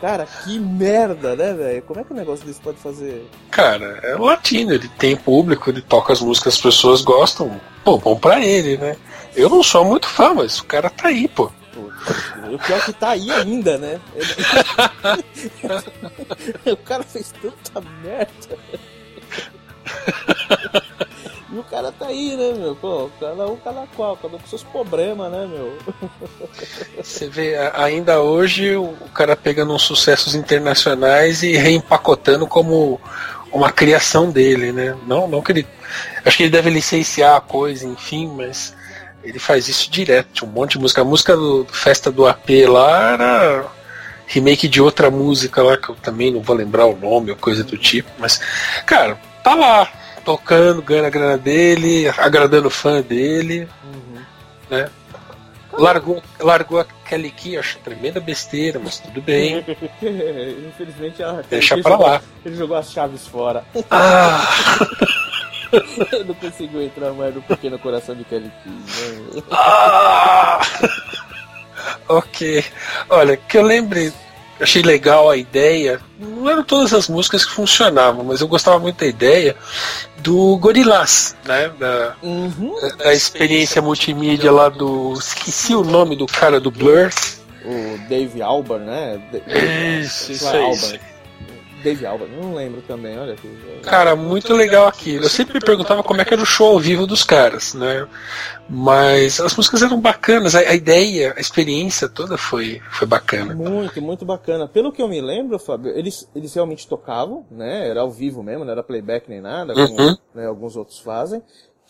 [0.01, 1.83] Cara, que merda, né, velho?
[1.83, 3.29] Como é que um negócio desse pode fazer?
[3.51, 7.61] Cara, é latino, ele tem público, ele toca as músicas que as pessoas gostam.
[7.83, 8.97] Pô, bom pra ele, né?
[9.35, 11.51] Eu não sou muito fã, mas o cara tá aí, pô.
[12.51, 14.01] O pior é que tá aí ainda, né?
[16.65, 18.57] o cara fez tanta merda.
[21.51, 22.75] E o cara tá aí, né, meu?
[22.75, 25.77] Pô, cada um, cada qual, cada um com seus problemas, né, meu?
[27.03, 33.01] Você vê, ainda hoje o cara pegando uns sucessos internacionais e reempacotando como
[33.51, 34.95] uma criação dele, né?
[35.05, 35.67] Não, não que ele.
[36.23, 38.73] Acho que ele deve licenciar a coisa, enfim, mas
[39.21, 40.45] ele faz isso direto.
[40.45, 41.01] Um monte de música.
[41.01, 43.65] A música do Festa do AP lá era
[44.25, 47.65] remake de outra música lá, que eu também não vou lembrar o nome ou coisa
[47.65, 48.39] do tipo, mas,
[48.85, 49.91] cara, tá lá
[50.23, 54.21] tocando, ganhando a grana dele, agradando o fã dele, uhum.
[54.69, 54.89] né?
[55.73, 59.65] Largou, largou a Kelly Key, acho tremenda besteira, mas tudo bem.
[60.67, 62.21] Infelizmente, a deixa pra jogou, lá.
[62.45, 63.63] Ele jogou as chaves fora.
[63.89, 64.45] Ah!
[66.11, 68.69] ele não conseguiu entrar mais no pequeno coração de Kelly Key.
[68.69, 69.43] Né?
[69.51, 70.61] Ah!
[72.07, 72.65] ok.
[73.09, 74.13] Olha, que eu lembre
[74.61, 75.99] achei legal a ideia.
[76.19, 79.55] Não eram todas as músicas que funcionavam, mas eu gostava muito da ideia
[80.17, 81.71] do Gorillaz, né?
[81.79, 82.75] Da, uhum.
[83.11, 85.13] experiência multimídia lá do.
[85.13, 87.09] Esqueci o nome do cara do Blur.
[87.63, 89.21] O Dave Alban, né?
[90.01, 90.99] Isso, isso, isso.
[91.83, 93.49] Dave Alba, não lembro também, olha aqui.
[93.83, 95.25] Cara, muito legal aquilo.
[95.25, 98.07] Eu sempre me perguntava como é que era o show ao vivo dos caras, né?
[98.69, 103.53] Mas as músicas eram bacanas, a, ideia, a experiência toda foi, foi bacana.
[103.53, 104.67] Muito, muito bacana.
[104.67, 107.89] Pelo que eu me lembro, Fábio, eles, eles realmente tocavam, né?
[107.89, 110.17] Era ao vivo mesmo, não era playback nem nada, como uhum.
[110.33, 111.41] né, alguns outros fazem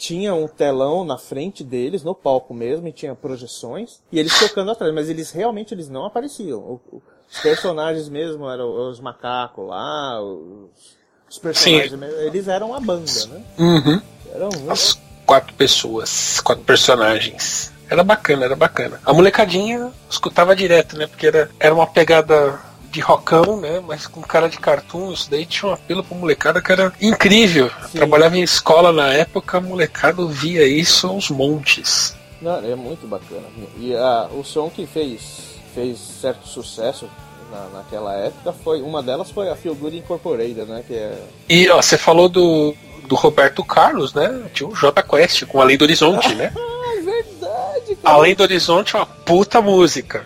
[0.02, 4.72] tinha um telão na frente deles, no palco mesmo, e tinha projeções, e eles tocando
[4.72, 6.60] atrás, mas eles realmente eles não apareciam.
[6.60, 7.02] O,
[7.32, 10.70] os personagens mesmo eram os macacos lá, os,
[11.30, 13.42] os personagens mesmo, eles eram a banda, né?
[13.58, 14.02] Uhum.
[14.34, 17.72] Eram As quatro pessoas, quatro personagens.
[17.90, 19.00] Era bacana, era bacana.
[19.06, 21.08] A molecadinha escutava direto, né?
[21.08, 22.60] Porque era, era uma pegada
[22.90, 23.82] de rockão, né?
[23.86, 27.72] Mas com cara de cartoon, isso daí tinha um apelo pra molecada que era incrível.
[27.94, 32.16] Trabalhava em escola na época, a molecada via isso aos montes.
[32.42, 33.44] Não, é muito bacana.
[33.78, 37.07] E a, o som que fez fez certo sucesso
[37.51, 40.84] na, naquela época foi uma delas foi a Feel Good Incorporated, né?
[40.88, 41.24] Que é...
[41.49, 42.74] E ó, você falou do,
[43.07, 44.43] do Roberto Carlos, né?
[44.53, 46.51] Tinha o J Quest com Além do Horizonte, né?
[46.91, 48.15] Ah, verdade, cara.
[48.15, 50.26] Além do Horizonte é uma puta música.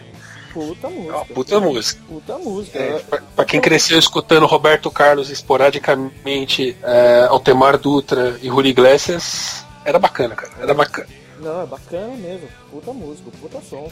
[0.52, 1.12] Puta música.
[1.12, 2.02] É uma puta música.
[2.08, 2.80] Puta música.
[2.80, 9.66] É, pra, pra, quem cresceu escutando Roberto Carlos esporadicamente, é, Altemar Dutra e Rui Iglesias,
[9.84, 10.52] era bacana, cara.
[10.60, 11.08] Era bacana.
[11.40, 12.48] Não, é bacana mesmo.
[12.72, 13.92] Puta música, puta som.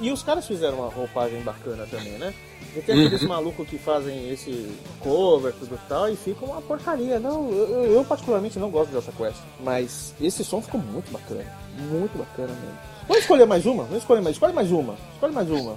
[0.00, 2.32] E, e os caras fizeram uma roupagem bacana também, né?
[2.76, 3.28] E tem aqueles uhum.
[3.28, 4.68] malucos que fazem esse
[5.00, 7.20] cover, tudo tal, e fica uma porcaria.
[7.20, 9.38] Não, eu, eu particularmente não gosto dessa quest.
[9.60, 11.44] Mas esse som ficou muito bacana.
[11.90, 12.78] Muito bacana mesmo.
[13.06, 13.84] Vamos escolher mais uma?
[13.84, 14.36] Vamos escolher mais.
[14.36, 14.96] Escolhe mais uma.
[15.14, 15.76] Escolhe mais uma.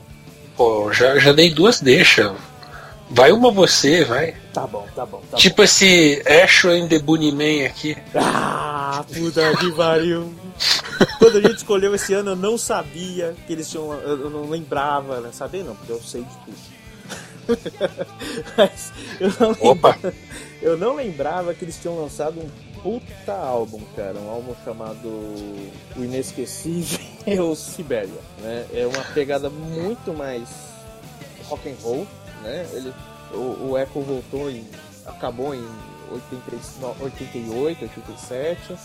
[0.56, 2.34] Pô, já, já dei duas, deixa.
[3.10, 4.36] Vai uma você, vai.
[4.54, 5.22] Tá bom, tá bom.
[5.30, 5.64] Tá tipo bom.
[5.64, 7.96] esse Asho and the Bunnyman aqui.
[8.16, 10.34] Ah, puta que pariu.
[11.20, 13.94] quando a gente escolheu esse ano, eu não sabia que eles tinham.
[13.94, 15.30] Eu não lembrava, né?
[15.32, 16.78] Sabia não, porque eu sei de tudo.
[18.58, 20.14] Mas eu não, lembrava,
[20.62, 22.50] eu não lembrava que eles tinham lançado um
[22.82, 24.18] puta álbum, cara.
[24.18, 28.66] Um álbum chamado O Inesquecível Sibéria, né?
[28.74, 30.50] É uma pegada muito mais
[31.46, 32.08] rock and roll,
[32.44, 32.68] né?
[32.74, 32.94] Ele,
[33.34, 34.66] o, o Echo voltou e
[35.06, 35.66] acabou em
[36.12, 38.76] 83, 88, 87,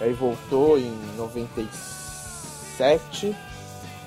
[0.00, 3.34] aí voltou em 97.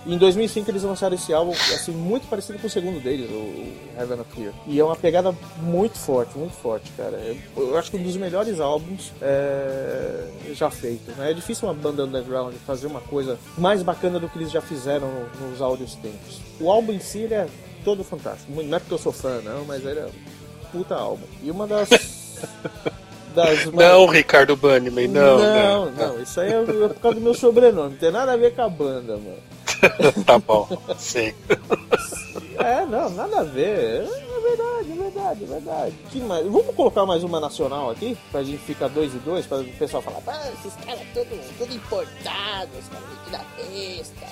[0.05, 3.99] E em 2005 eles lançaram esse álbum, assim, muito parecido com o segundo deles, o
[3.99, 4.53] Heaven Appear.
[4.65, 7.19] E é uma pegada muito forte, muito forte, cara.
[7.55, 11.15] Eu, acho que um dos melhores álbuns é, já feitos.
[11.17, 11.31] Né?
[11.31, 15.09] É difícil uma banda underground fazer uma coisa mais bacana do que eles já fizeram
[15.41, 16.39] nos áudios tempos.
[16.61, 17.47] O álbum em si é
[17.83, 18.51] todo fantástico.
[18.51, 21.25] Não é porque eu sou fã, não, mas ele é um puta álbum.
[21.43, 21.89] E uma das
[23.43, 25.91] das Não, Ricardo Banniman, não, não, não.
[25.91, 28.61] Não, isso aí é por causa do meu sobrenome, não tem nada a ver com
[28.61, 29.49] a banda, mano.
[30.25, 30.67] tá bom,
[30.97, 31.33] sim.
[32.59, 34.03] É, não, nada a ver.
[34.03, 35.95] É verdade, é verdade, é verdade.
[36.11, 36.45] Que mais?
[36.45, 38.17] Vamos colocar mais uma nacional aqui?
[38.31, 41.73] Pra gente ficar dois e dois, pra o pessoal falar, ah, esses caras tudo, tudo
[41.73, 44.27] importados, os caras da besta.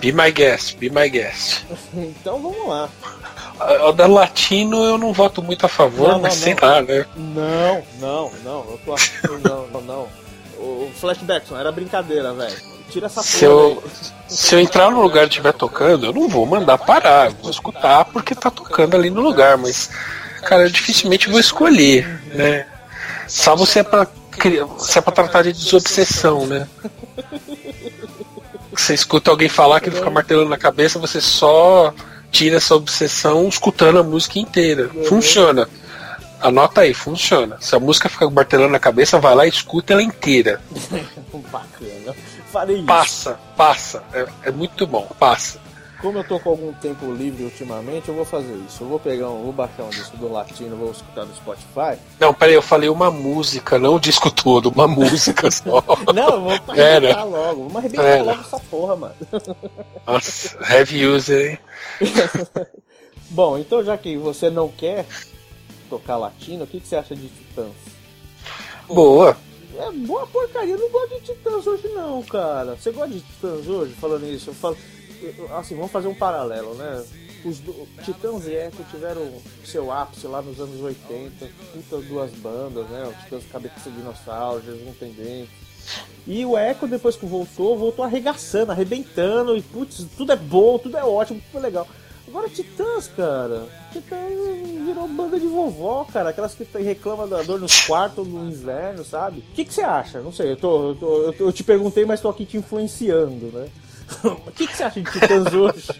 [0.00, 1.64] Be my guest, be my guest.
[1.94, 2.88] então vamos lá.
[3.86, 7.06] O da Latino eu não voto muito a favor, não, mas não, sei lá, né?
[7.16, 8.66] Não, não, não.
[8.70, 10.08] Eu tô não, não, não.
[10.58, 12.56] O Flashbackson era brincadeira, velho.
[12.90, 13.82] Tira essa se eu,
[14.28, 17.30] se eu entrar no lugar e estiver tocando, eu não vou mandar parar.
[17.30, 19.90] vou escutar porque tá tocando ali no lugar, mas,
[20.42, 22.66] cara, eu dificilmente vou escolher, né?
[23.26, 24.06] Só você é pra,
[24.78, 26.68] se é pra tratar de desobsessão, né?
[28.74, 31.94] Você escuta alguém falar que ele fica martelando na cabeça, você só
[32.30, 34.90] tira essa obsessão escutando a música inteira.
[35.06, 35.68] Funciona.
[36.40, 37.56] Anota aí, funciona.
[37.60, 40.60] Se a música fica martelando na cabeça, vai lá e escuta ela inteira.
[41.52, 42.16] Bacana.
[42.50, 42.86] Farei isso.
[42.86, 44.02] Passa, passa.
[44.12, 45.61] É, é muito bom, passa
[46.02, 48.82] como eu tô com algum tempo livre ultimamente, eu vou fazer isso.
[48.82, 51.96] Eu vou pegar um, vou baixar um disco do latino, vou escutar no Spotify.
[52.18, 55.82] Não, peraí, eu falei uma música, não o disco todo, uma música só.
[56.12, 57.62] não, eu vou arrebentar logo.
[57.62, 58.22] Vamos arrebentar Era.
[58.24, 59.14] logo essa porra, mano.
[60.04, 61.58] Nossa, heavy user, hein?
[63.30, 65.06] Bom, então já que você não quer
[65.88, 67.72] tocar latino, o que, que você acha de Titãs?
[68.88, 69.36] Boa.
[69.78, 72.74] É boa porcaria, eu não gosto de Titãs hoje não, cara.
[72.74, 73.94] Você gosta de Titãs hoje?
[73.94, 74.76] Falando isso, eu falo
[75.58, 77.04] assim, vamos fazer um paralelo, né?
[77.44, 77.60] Os
[78.04, 79.32] Titãs e Echo tiveram
[79.64, 83.04] seu ápice lá nos anos 80, puta duas bandas, né?
[83.08, 85.50] Os Titãs Cabeça de Dinossauro, Jesus Não Tem Dente.
[86.26, 90.96] E o Echo, depois que voltou, voltou arregaçando, arrebentando, e putz, tudo é bom, tudo
[90.96, 91.88] é ótimo, tudo é legal.
[92.28, 93.66] Agora Titãs, cara.
[93.92, 94.32] Titãs
[94.86, 96.30] virou banda de vovó, cara.
[96.30, 99.40] Aquelas que reclamam da dor nos quartos no inverno, sabe?
[99.40, 100.20] O que, que você acha?
[100.20, 103.68] Não sei, eu, tô, eu, tô, eu te perguntei, mas tô aqui te influenciando, né?
[104.24, 105.90] O que, que você acha de Titãs hoje?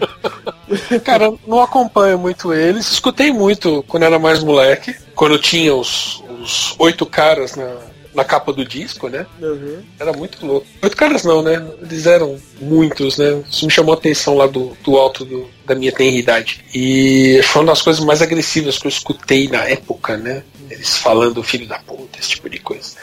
[1.04, 2.90] Cara, não acompanho muito eles.
[2.90, 4.94] Escutei muito quando era mais moleque.
[5.14, 7.76] Quando tinha os, os oito caras na,
[8.16, 9.26] na capa do disco, né?
[9.40, 9.82] Uhum.
[10.00, 10.66] Era muito louco.
[10.82, 11.62] Oito caras não, né?
[11.82, 13.42] Eles eram muitos, né?
[13.48, 16.64] Isso me chamou a atenção lá do, do alto do, da minha tenridade.
[16.74, 20.42] E foi uma das coisas mais agressivas que eu escutei na época, né?
[20.70, 22.96] Eles falando filho da puta, esse tipo de coisa.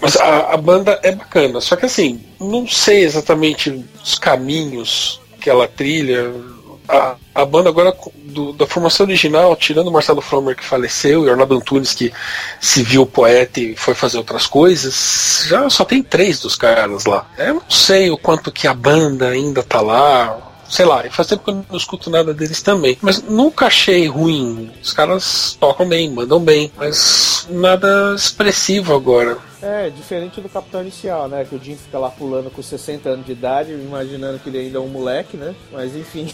[0.00, 5.48] Mas a, a banda é bacana, só que assim, não sei exatamente os caminhos que
[5.48, 6.32] ela trilha.
[6.88, 11.30] A, a banda agora do, da formação original, tirando Marcelo Fromer que faleceu e o
[11.30, 12.12] Arnaldo Antunes que
[12.60, 17.26] se viu poeta e foi fazer outras coisas, já só tem três dos caras lá.
[17.38, 21.44] Eu não sei o quanto que a banda ainda tá lá, sei lá, faz tempo
[21.44, 22.98] que eu não escuto nada deles também.
[23.00, 24.72] Mas nunca achei ruim.
[24.82, 29.38] Os caras tocam bem, mandam bem, mas nada expressivo agora.
[29.62, 31.44] É, diferente do Capitão Inicial, né?
[31.44, 34.78] Que o Jim fica lá pulando com 60 anos de idade, imaginando que ele ainda
[34.78, 35.54] é um moleque, né?
[35.70, 36.28] Mas enfim.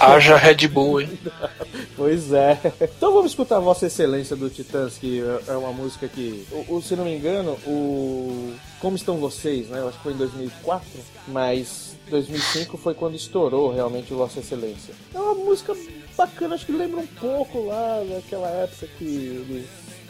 [0.00, 1.18] Haja Red Bull, hein?
[1.96, 2.58] pois é.
[2.82, 6.96] Então vamos escutar a Vossa Excelência do Titãs, que é uma música que, o, se
[6.96, 9.78] não me engano, o Como Estão Vocês, né?
[9.78, 10.86] Eu acho que foi em 2004,
[11.28, 14.94] mas 2005 foi quando estourou realmente o Vossa Excelência.
[15.14, 15.74] É uma música
[16.16, 19.66] bacana, acho que lembra um pouco lá daquela época que eles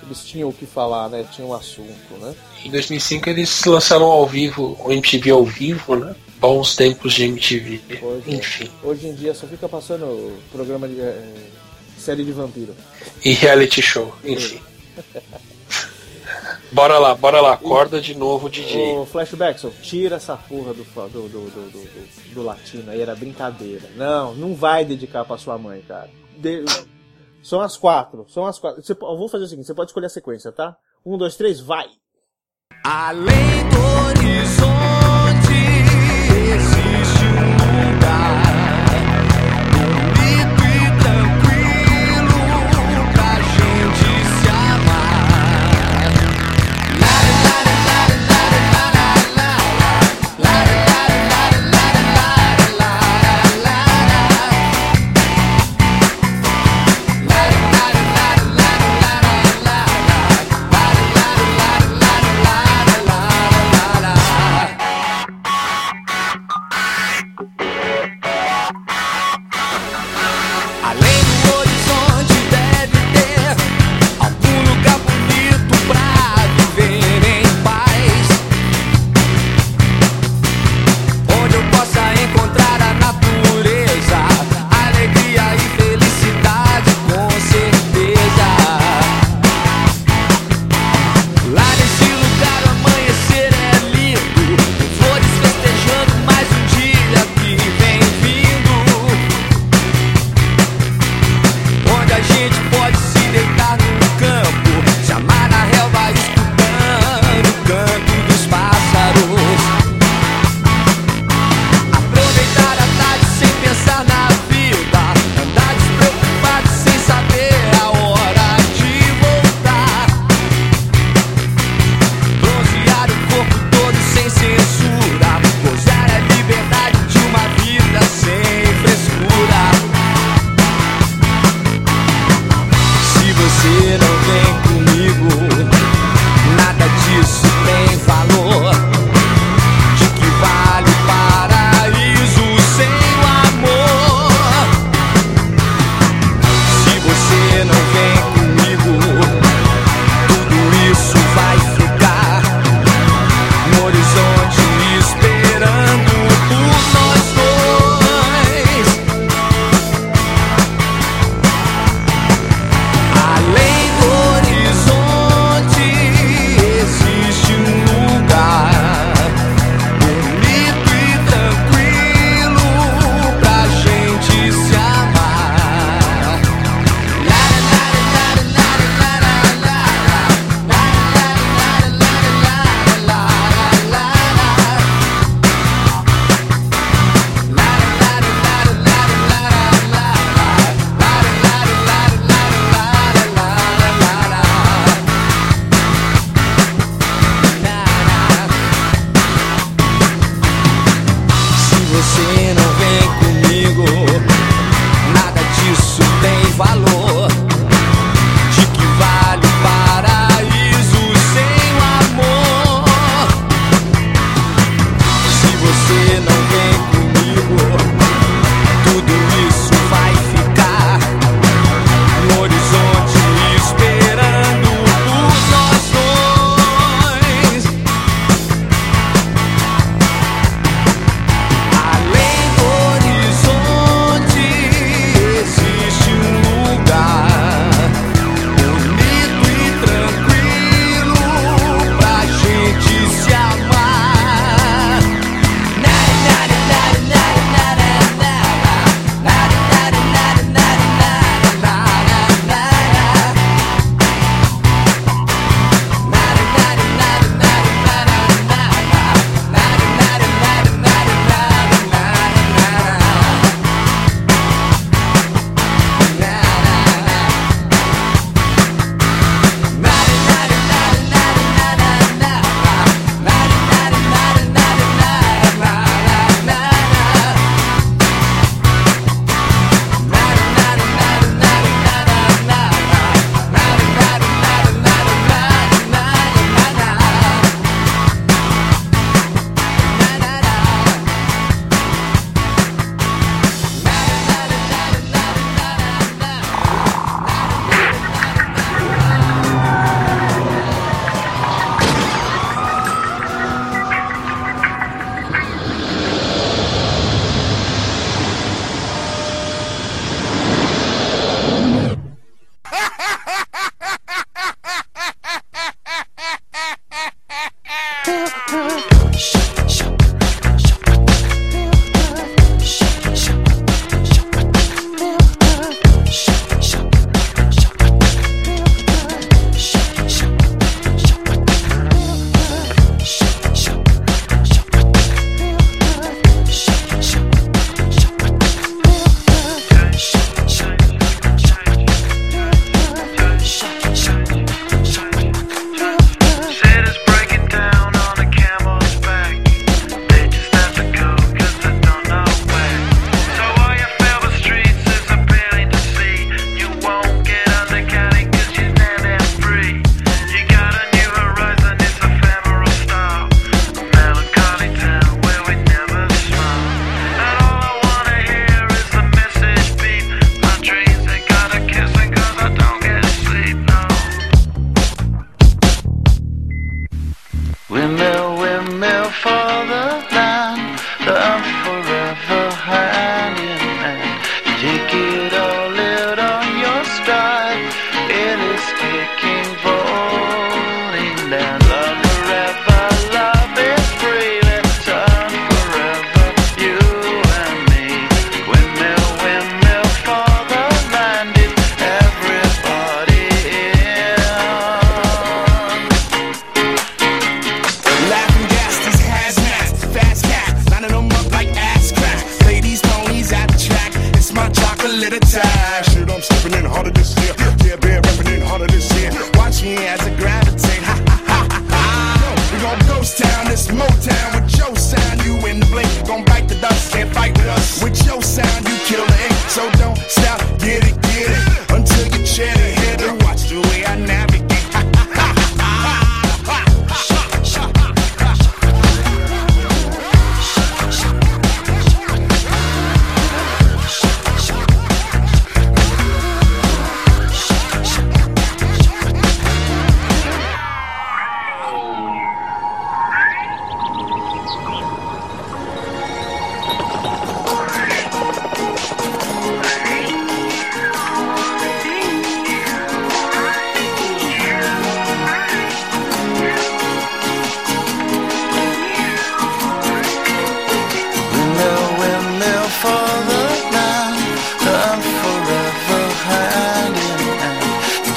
[0.06, 1.24] eles tinham o que falar, né?
[1.32, 2.34] Tinham um assunto, né?
[2.64, 6.14] Em 2005 eles lançaram ao vivo, o MTV ao vivo, né?
[6.38, 7.80] Bons tempos de MTV.
[8.02, 8.34] Hoje.
[8.34, 8.70] Enfim.
[8.82, 11.32] Hoje em dia só fica passando programa de é,
[11.98, 12.74] série de vampiro.
[13.24, 14.60] E reality show, enfim.
[16.74, 18.98] bora lá, bora lá, acorda de novo, DJ.
[18.98, 23.88] O Flashback, tira essa porra do, do, do, do, do, do latino aí, era brincadeira.
[23.96, 26.10] Não, não vai dedicar pra sua mãe, cara.
[26.36, 26.64] De
[27.42, 28.24] são as quatro.
[28.28, 28.82] São as quatro.
[28.82, 30.76] Você, eu vou fazer o seguinte: você pode escolher a sequência, tá?
[31.04, 31.86] Um, dois, três, vai!
[33.14, 35.03] Muito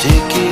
[0.07, 0.46] Sé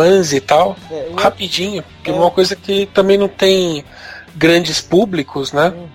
[0.00, 0.76] Mans e tal.
[0.90, 1.82] É, Rapidinho.
[1.82, 3.84] Porque é uma coisa que também não tem
[4.34, 5.68] grandes públicos, né?
[5.68, 5.88] Uhum.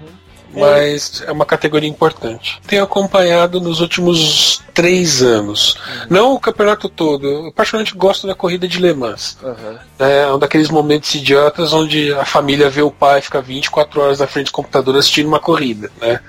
[0.53, 1.30] Mas é.
[1.30, 2.61] é uma categoria importante.
[2.68, 5.73] Tenho acompanhado nos últimos três anos.
[5.73, 6.07] Uhum.
[6.10, 7.27] Não o campeonato todo.
[7.27, 9.38] Eu particularmente gosto da corrida de Le Mans.
[9.41, 9.77] Uhum.
[9.99, 14.27] É um daqueles momentos idiotas onde a família vê o pai ficar 24 horas na
[14.27, 16.19] frente do computador assistindo uma corrida, né?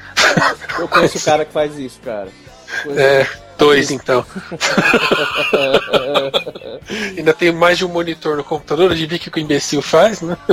[0.78, 2.28] Eu conheço o cara que faz isso, cara.
[2.96, 3.26] é.
[3.58, 4.24] Dois, então.
[7.16, 10.36] Ainda tem mais de um monitor no computador, adivinha o que o imbecil faz, né?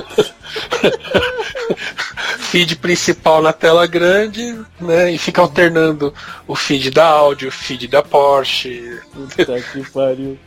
[2.54, 5.12] feed principal na tela grande, né?
[5.12, 6.14] E fica alternando
[6.48, 9.02] o feed da áudio, o feed da Porsche.
[9.12, 10.38] Puta que pariu.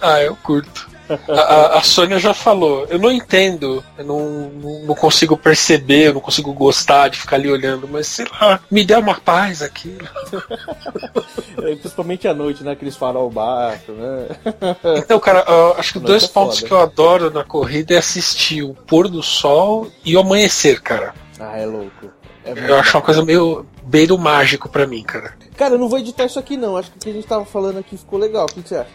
[0.00, 0.90] Ah, eu curto.
[1.28, 4.50] A, a, Sônia já falou, eu não entendo, eu não,
[4.86, 8.84] não, consigo perceber, eu não consigo gostar de ficar ali olhando, mas sei lá, me
[8.84, 10.08] dê uma paz aquilo.
[11.62, 12.72] É, principalmente à noite, né?
[12.72, 14.26] Aqueles farol baixo, né?
[14.96, 15.44] Então, cara,
[15.76, 16.66] acho que dois é pontos foda.
[16.66, 21.14] que eu adoro na corrida é assistir o pôr do sol e o amanhecer, cara.
[21.38, 22.10] Ah, é louco.
[22.44, 25.34] É eu acho uma coisa meio beiro mágico para mim, cara.
[25.56, 26.76] Cara, eu não vou editar isso aqui não.
[26.76, 28.46] Acho que o que a gente tava falando aqui ficou legal.
[28.46, 28.90] O que, que você acha?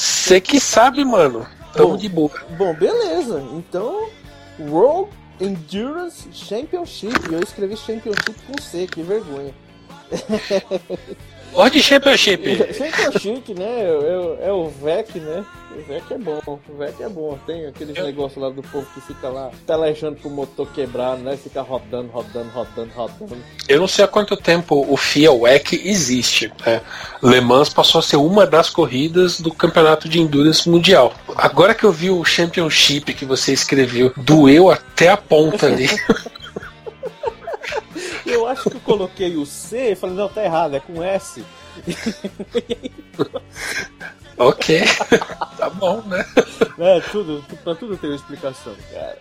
[0.00, 1.46] Você que sabe, mano.
[1.74, 2.30] Tamo bom, de boa.
[2.56, 3.38] Bom, beleza.
[3.52, 4.08] Então,
[4.58, 7.30] World Endurance Championship.
[7.30, 9.54] Eu escrevi Championship com C, que vergonha.
[11.54, 12.42] World Championship.
[12.74, 13.82] Championship, né?
[14.40, 15.44] É, é, o VEC, né?
[15.76, 17.38] O VEC é bom, o VEC é bom.
[17.46, 18.04] Tem aqueles eu...
[18.04, 21.36] negócios lá do povo que fica lá telejando pro motor quebrar, né?
[21.36, 23.36] Fica rodando, rodando, rodando, rodando.
[23.68, 26.52] Eu não sei há quanto tempo o FIA WEC existe.
[26.64, 26.80] Né?
[27.22, 31.14] Le Mans passou a ser uma das corridas do campeonato de endurance mundial.
[31.36, 35.88] Agora que eu vi o Championship que você escreveu, doeu até a ponta ali.
[38.26, 41.44] Eu acho que eu coloquei o C e falei, não, tá errado, é com S.
[44.36, 44.82] ok,
[45.56, 46.24] tá bom, né?
[46.78, 49.18] É, tudo, pra tudo tem uma explicação, cara.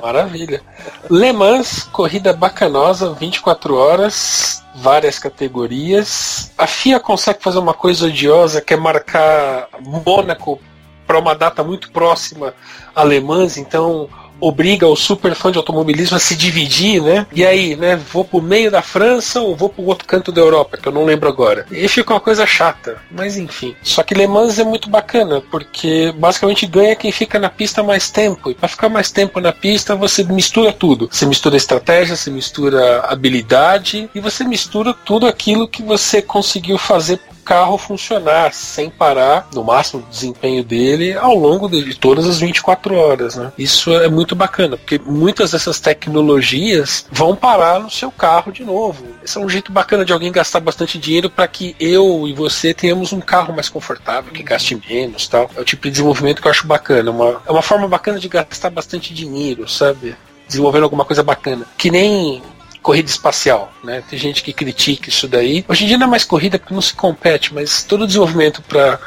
[0.00, 0.62] Maravilha.
[1.10, 6.52] Le Mans, corrida bacanosa, 24 horas, várias categorias.
[6.56, 10.60] A FIA consegue fazer uma coisa odiosa que é marcar Mônaco
[11.06, 12.54] para uma data muito próxima
[12.94, 14.08] a Le Mans, então
[14.40, 17.26] obriga o super fã de automobilismo a se dividir, né?
[17.32, 17.96] E aí, né?
[17.96, 21.04] Vou pro meio da França ou vou pro outro canto da Europa, que eu não
[21.04, 21.66] lembro agora.
[21.70, 23.74] E fica uma coisa chata, mas enfim.
[23.82, 28.10] Só que Le Mans é muito bacana, porque basicamente ganha quem fica na pista mais
[28.10, 28.50] tempo.
[28.50, 31.08] E para ficar mais tempo na pista, você mistura tudo.
[31.10, 37.20] Você mistura estratégia, você mistura habilidade e você mistura tudo aquilo que você conseguiu fazer
[37.50, 43.34] carro funcionar sem parar, no máximo desempenho dele, ao longo de todas as 24 horas.
[43.34, 43.50] Né?
[43.58, 49.04] Isso é muito bacana, porque muitas dessas tecnologias vão parar no seu carro de novo.
[49.24, 52.72] Esse é um jeito bacana de alguém gastar bastante dinheiro para que eu e você
[52.72, 55.50] tenhamos um carro mais confortável, que gaste menos tal.
[55.56, 57.10] É o tipo de desenvolvimento que eu acho bacana.
[57.10, 60.14] Uma, é uma forma bacana de gastar bastante dinheiro, sabe?
[60.46, 61.66] Desenvolvendo alguma coisa bacana.
[61.76, 62.40] Que nem
[62.82, 64.02] corrida espacial, né?
[64.08, 65.64] Tem gente que critica isso daí.
[65.68, 68.62] Hoje em dia não é mais corrida porque não se compete, mas todo o desenvolvimento
[68.62, 68.98] para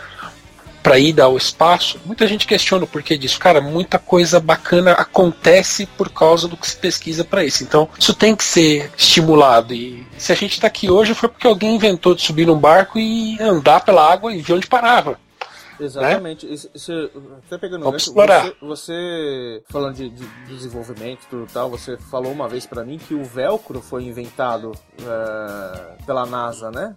[0.83, 3.39] para ida ao espaço, muita gente questiona o porquê disso.
[3.39, 7.63] Cara, muita coisa bacana acontece por causa do que se pesquisa para isso.
[7.63, 9.73] Então, isso tem que ser estimulado.
[9.73, 12.99] E se a gente está aqui hoje foi porque alguém inventou de subir num barco
[12.99, 15.17] e andar pela água e ver onde parava.
[15.85, 16.45] Exatamente.
[16.45, 16.53] Né?
[16.53, 17.11] Isso,
[17.45, 18.07] até pegando Vamos.
[18.07, 22.97] Você, você, falando de, de, desenvolvimento e tudo tal, você falou uma vez para mim
[22.97, 26.95] que o velcro foi inventado uh, pela NASA, né?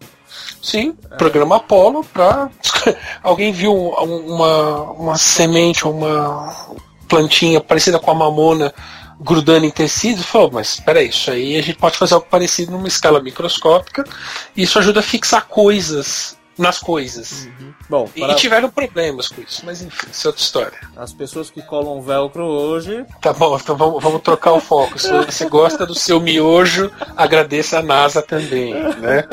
[0.62, 1.16] Sim, é.
[1.16, 2.50] programa Apollo para
[3.22, 6.76] alguém viu uma, uma semente, uma
[7.08, 8.72] plantinha parecida com a mamona
[9.18, 12.88] grudando em tecido, falou, mas espera isso aí a gente pode fazer algo parecido numa
[12.88, 14.04] escala microscópica,
[14.56, 17.44] isso ajuda a fixar coisas nas coisas.
[17.44, 17.74] Uhum.
[17.88, 18.32] Bom, para...
[18.32, 20.78] E tiveram problemas com isso, mas enfim, isso é outra história.
[20.96, 23.04] As pessoas que colam velcro hoje.
[23.20, 24.98] Tá bom, então vamos, vamos trocar o foco.
[24.98, 29.24] Se você gosta do seu miojo, agradeça a NASA também, né?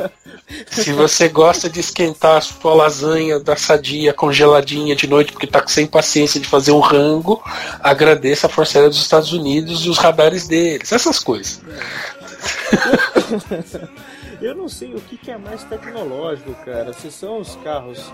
[0.68, 5.64] Se você gosta de esquentar a sua lasanha da sadia congeladinha de noite porque tá
[5.68, 7.42] sem paciência de fazer um rango,
[7.80, 11.62] agradeça a Força Aérea dos Estados Unidos e os radares deles, essas coisas.
[14.44, 16.92] Eu não sei o que, que, é mais tecnológico, cara.
[16.92, 18.12] Se são os carros,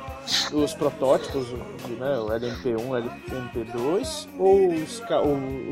[0.54, 1.48] os protótipos,
[1.98, 5.02] né, o LMP1, LMP2, ou os,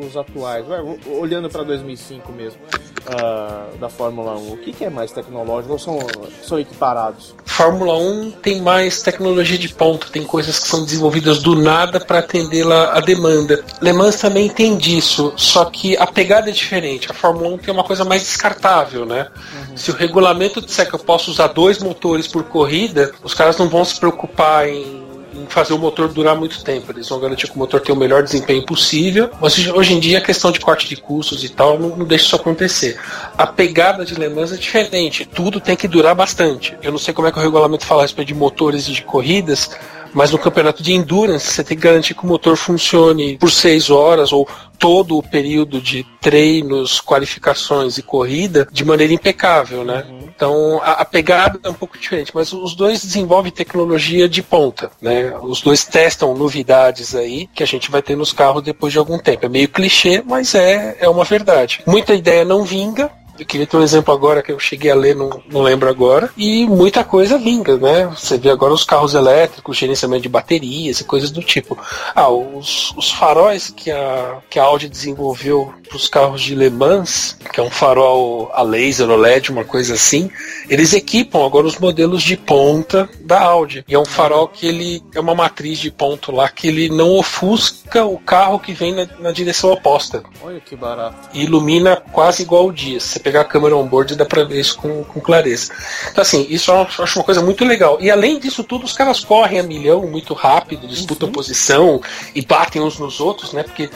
[0.04, 0.66] os atuais,
[1.06, 2.60] olhando para 2005 mesmo,
[3.08, 6.00] uh, da Fórmula 1, o que, que, é mais tecnológico ou são,
[6.44, 7.36] são equiparados?
[7.46, 12.20] Fórmula 1 tem mais tecnologia de ponta, tem coisas que são desenvolvidas do nada para
[12.20, 13.64] atender lá a demanda.
[13.82, 17.10] Le Mans também tem disso, só que a pegada é diferente.
[17.10, 19.28] A Fórmula 1 tem uma coisa mais descartável, né?
[19.70, 19.78] Uhum.
[19.78, 23.68] Se o regulamento disser que eu posso usar dois motores por corrida, os caras não
[23.70, 25.08] vão se preocupar em
[25.50, 26.92] fazer o motor durar muito tempo.
[26.92, 29.30] Eles vão garantir que o motor tenha o melhor desempenho possível.
[29.40, 32.26] Mas hoje em dia a questão de corte de custos e tal não, não deixa
[32.26, 33.00] isso acontecer.
[33.38, 35.26] A pegada de Le Mans é diferente.
[35.26, 36.76] Tudo tem que durar bastante.
[36.82, 39.02] Eu não sei como é que o regulamento fala a respeito de motores e de
[39.04, 39.72] corridas,
[40.14, 43.90] mas no campeonato de endurance você tem que garantir que o motor funcione por seis
[43.90, 44.48] horas ou
[44.78, 50.06] todo o período de treinos, qualificações e corrida de maneira impecável, né?
[50.08, 50.20] Uhum.
[50.36, 54.92] Então a, a, pegada é um pouco diferente, mas os dois desenvolvem tecnologia de ponta,
[55.02, 55.34] né?
[55.42, 59.18] Os dois testam novidades aí que a gente vai ter nos carros depois de algum
[59.18, 59.46] tempo.
[59.46, 61.82] É meio clichê, mas é, é uma verdade.
[61.88, 65.16] Muita ideia não vinga, eu queria ter um exemplo agora que eu cheguei a ler,
[65.16, 66.30] não, não lembro agora.
[66.38, 68.06] E muita coisa vinga, né?
[68.06, 71.78] Você vê agora os carros elétricos, gerenciamento de baterias e coisas do tipo.
[72.16, 76.70] Ah, os, os faróis que a, que a Audi desenvolveu para os carros de Le
[76.70, 80.30] Mans, que é um farol a laser ou LED, uma coisa assim,
[80.70, 83.84] eles equipam agora os modelos de ponta da Audi.
[83.88, 87.12] E é um farol que ele é uma matriz de ponto lá que ele não
[87.12, 90.24] ofusca o carro que vem na, na direção oposta.
[90.42, 91.30] Olha que barato.
[91.34, 93.00] E ilumina quase igual o dia.
[93.00, 95.74] Você pegar a câmera on-board dá pra ver isso com, com clareza.
[96.10, 97.98] Então, assim, isso eu acho uma coisa muito legal.
[98.00, 101.34] E além disso tudo, os caras correm a milhão muito rápido, disputam uhum.
[101.34, 102.02] posição
[102.34, 103.64] e batem uns nos outros, né?
[103.64, 103.90] Porque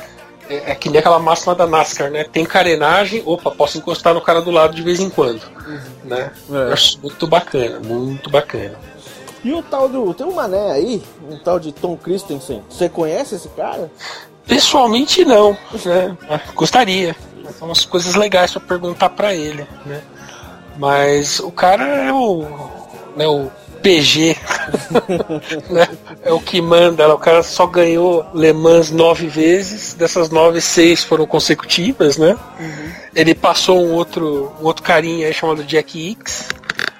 [0.49, 2.25] é, é, que nem aquela máxima da NASCAR, né?
[2.25, 5.43] Tem carenagem, opa, posso encostar no cara do lado de vez em quando.
[5.65, 5.79] Uhum.
[6.03, 6.31] Né?
[6.49, 6.53] É.
[6.53, 8.77] Eu acho muito bacana, muito bacana.
[9.45, 10.13] E o tal do.
[10.13, 12.61] Tem um mané aí, um tal de Tom Christensen.
[12.69, 13.89] Você conhece esse cara?
[14.45, 16.17] Pessoalmente não, né?
[16.53, 17.15] Gostaria.
[17.57, 20.01] São umas coisas legais para perguntar para ele, né?
[20.77, 22.45] Mas o cara é o,
[23.15, 23.51] né, o
[23.81, 24.37] PG,
[25.69, 25.87] né?
[26.23, 27.13] É o que manda.
[27.13, 32.37] O cara só ganhou Le Mans nove vezes, dessas nove, seis foram consecutivas, né?
[32.59, 32.91] Uhum.
[33.15, 36.49] Ele passou um outro, um outro carinha aí chamado Jack Hicks,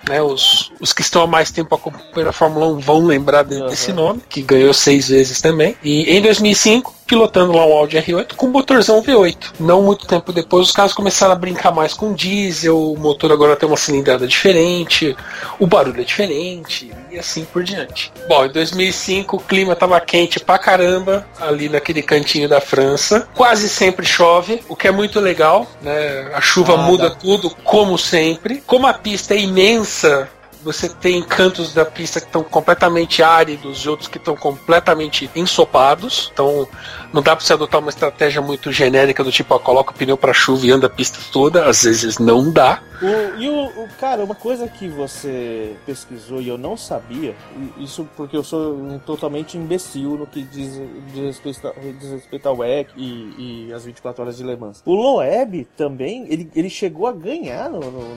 [0.10, 3.91] né, os, os que estão há mais tempo acompanhando a Fórmula 1 vão lembrar desse
[3.91, 3.95] uhum.
[3.95, 5.76] nome, que ganhou seis vezes também.
[5.84, 9.56] E em 2005, pilotando lá um Audi R8 com motorzão V8.
[9.60, 13.58] Não muito tempo depois, os caras começaram a brincar mais com diesel, o motor agora
[13.58, 15.14] tem uma cilindrada diferente,
[15.60, 18.14] o barulho é diferente, e assim por diante.
[18.30, 23.28] Bom, em 2005 o clima estava quente pra caramba, ali naquele cantinho da França.
[23.36, 26.32] Quase sempre chove, o que é muito legal, né?
[26.34, 27.16] A chuva ah, muda dá.
[27.16, 28.64] tudo, como sempre.
[28.66, 30.30] Como a pista é imensa,
[30.64, 36.30] você tem cantos da pista que estão completamente áridos e outros que estão completamente ensopados.
[36.34, 36.68] Então
[37.14, 40.18] não dá para você adotar uma estratégia muito genérica do tipo, ó, coloca o pneu
[40.18, 41.66] para chuva e anda a pista toda.
[41.66, 42.82] Às vezes não dá.
[43.02, 47.36] O, e o, o, cara, uma coisa que você pesquisou e eu não sabia,
[47.80, 50.80] isso porque eu sou um totalmente imbecil no que diz,
[51.12, 54.84] diz, respeito, diz respeito ao WEC e, e as 24 horas de Le Mans.
[54.86, 58.16] O Loeb também, ele, ele chegou a ganhar no, no,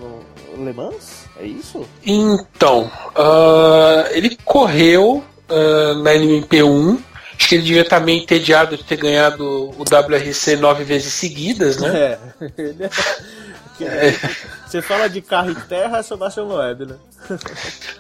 [0.55, 1.25] no Le Mans?
[1.41, 1.87] É isso?
[2.57, 6.99] Então, uh, ele correu uh, na LMP1
[7.39, 11.79] Acho que ele devia estar meio entediado de ter ganhado o WRC nove vezes seguidas,
[11.79, 12.19] né?
[13.79, 13.85] É.
[13.85, 14.15] é.
[14.67, 16.97] Você fala de carro e terra, é Sebastian Loeb, né?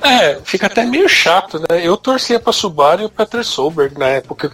[0.03, 1.81] É, fica até meio chato, né?
[1.83, 4.51] Eu torcia pra Subaru e o Peter Solberg na época,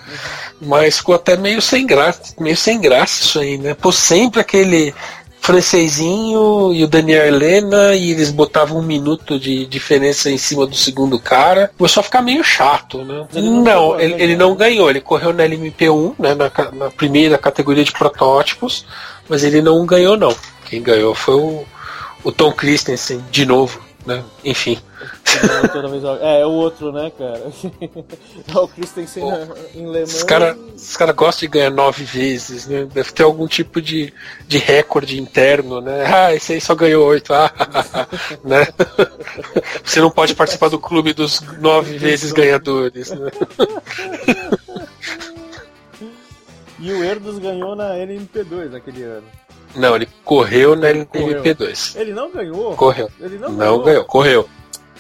[0.60, 3.74] mas ficou até meio sem graça, meio sem graça isso aí, né?
[3.74, 4.94] Pô, sempre aquele
[5.40, 10.76] francesinho e o Daniel Helena e eles botavam um minuto de diferença em cima do
[10.76, 11.70] segundo cara.
[11.76, 13.26] Começou a ficar meio chato, né?
[13.34, 14.90] Ele não, não ele, ele, não ganhou.
[14.90, 18.84] Ele correu na LMP1, né, na, na, primeira categoria de protótipos,
[19.28, 20.34] mas ele não ganhou, não.
[20.68, 21.64] Quem ganhou foi o,
[22.22, 24.24] o Tom Christensen, de novo, né?
[24.44, 24.78] Enfim.
[26.22, 27.40] É, é o outro, né, cara?
[28.52, 29.22] É o Christensen
[29.74, 30.14] em Le Mans.
[30.16, 30.56] Os caras
[30.96, 32.84] cara gostam de ganhar nove vezes, né?
[32.84, 34.12] Deve ter algum tipo de,
[34.46, 36.04] de recorde interno, né?
[36.06, 37.32] Ah, esse aí só ganhou oito.
[37.32, 37.50] Ah,
[38.44, 38.66] né?
[39.84, 43.30] Você não pode participar do clube dos nove vezes ganhadores, né?
[46.78, 49.26] E o Erdos ganhou na NMP2 naquele ano.
[49.74, 51.96] Não, ele correu na NMP2.
[51.96, 52.74] Ele não ganhou?
[52.74, 53.10] Correu.
[53.20, 53.82] Ele não, não ganhou.
[53.82, 54.48] ganhou, correu.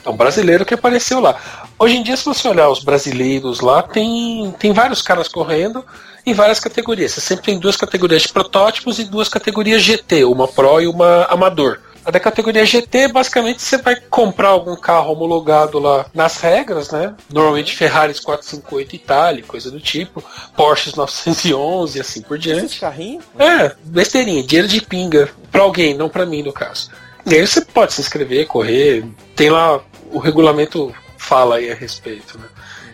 [0.04, 1.36] É um brasileiro que apareceu lá.
[1.78, 5.84] Hoje em dia, se você olhar os brasileiros lá, tem, tem vários caras correndo
[6.24, 7.12] em várias categorias.
[7.12, 11.24] Você sempre tem duas categorias de protótipos e duas categorias GT, uma Pro e uma
[11.24, 11.80] Amador.
[12.04, 17.14] A da categoria GT, basicamente, você vai comprar algum carro homologado lá nas regras, né?
[17.30, 20.24] Normalmente Ferraris 458 Itália, coisa do tipo,
[20.56, 22.66] Porsches 911 e assim por diante.
[22.66, 23.20] Esse carrinho?
[23.38, 25.28] É, besteirinha, dinheiro de pinga.
[25.52, 26.90] Pra alguém, não pra mim, no caso.
[27.26, 29.04] E aí você pode se inscrever, correr.
[29.36, 32.46] Tem lá o regulamento fala aí a respeito, né?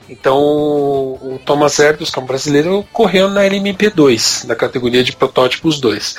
[0.09, 5.81] Então, o Thomas Erdos, que é um brasileiro, correu na LMP2, da categoria de protótipos
[5.81, 6.17] 2.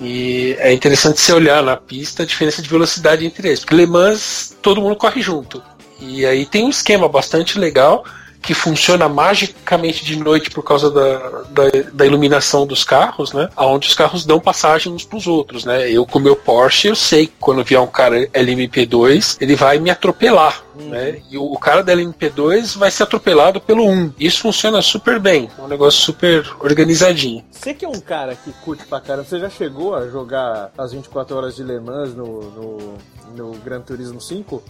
[0.00, 3.86] E é interessante você olhar na pista a diferença de velocidade entre eles, porque Le
[3.86, 5.62] Mans todo mundo corre junto.
[6.00, 8.04] E aí tem um esquema bastante legal
[8.42, 11.18] que funciona magicamente de noite por causa da,
[11.50, 11.62] da,
[11.92, 13.48] da, iluminação dos carros, né?
[13.56, 15.90] Onde os carros dão passagem uns pros outros, né?
[15.90, 19.90] Eu com meu Porsche, eu sei que quando vier um cara LMP2, ele vai me
[19.90, 20.88] atropelar, uhum.
[20.88, 21.20] né?
[21.30, 24.14] E o, cara da LMP2 vai ser atropelado pelo 1.
[24.18, 27.44] Isso funciona super bem, é um negócio super organizadinho.
[27.50, 30.92] Você que é um cara que curte pra caramba, você já chegou a jogar as
[30.92, 32.98] 24 horas de Le Mans no, no
[33.34, 34.62] no Gran Turismo 5?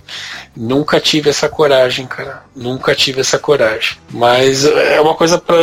[0.57, 2.45] Nunca tive essa coragem, cara.
[2.55, 3.99] Nunca tive essa coragem.
[4.11, 5.57] Mas é uma coisa para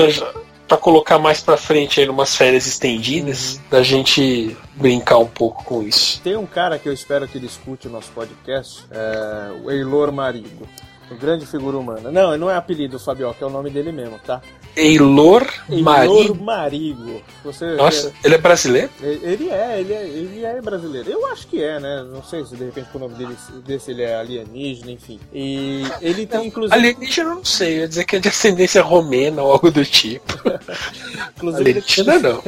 [0.68, 3.62] para colocar mais para frente aí numas férias estendidas, uhum.
[3.70, 6.22] da gente brincar um pouco com isso.
[6.22, 10.12] Tem um cara que eu espero que ele escute o nosso podcast, é o Eilor
[10.12, 10.68] Marigo.
[11.10, 12.12] Um grande figura humana.
[12.12, 14.42] Não, não é apelido, Fabioca, é o nome dele mesmo, tá?
[14.78, 16.18] Eilor Marigo.
[16.18, 17.22] Eilor Marigo.
[17.44, 18.28] Você, Nossa, é...
[18.28, 18.90] ele é brasileiro?
[19.02, 21.10] Ele é, ele é, ele é brasileiro.
[21.10, 22.06] Eu acho que é, né?
[22.12, 23.36] Não sei se de repente o nome dele,
[23.66, 25.20] desse ele é alienígena, enfim.
[25.34, 26.76] E ele tem inclusive.
[26.76, 29.84] Alienígena eu não sei, eu ia dizer que é de ascendência romena ou algo do
[29.84, 30.34] tipo.
[31.36, 32.44] inclusive, alienígena não.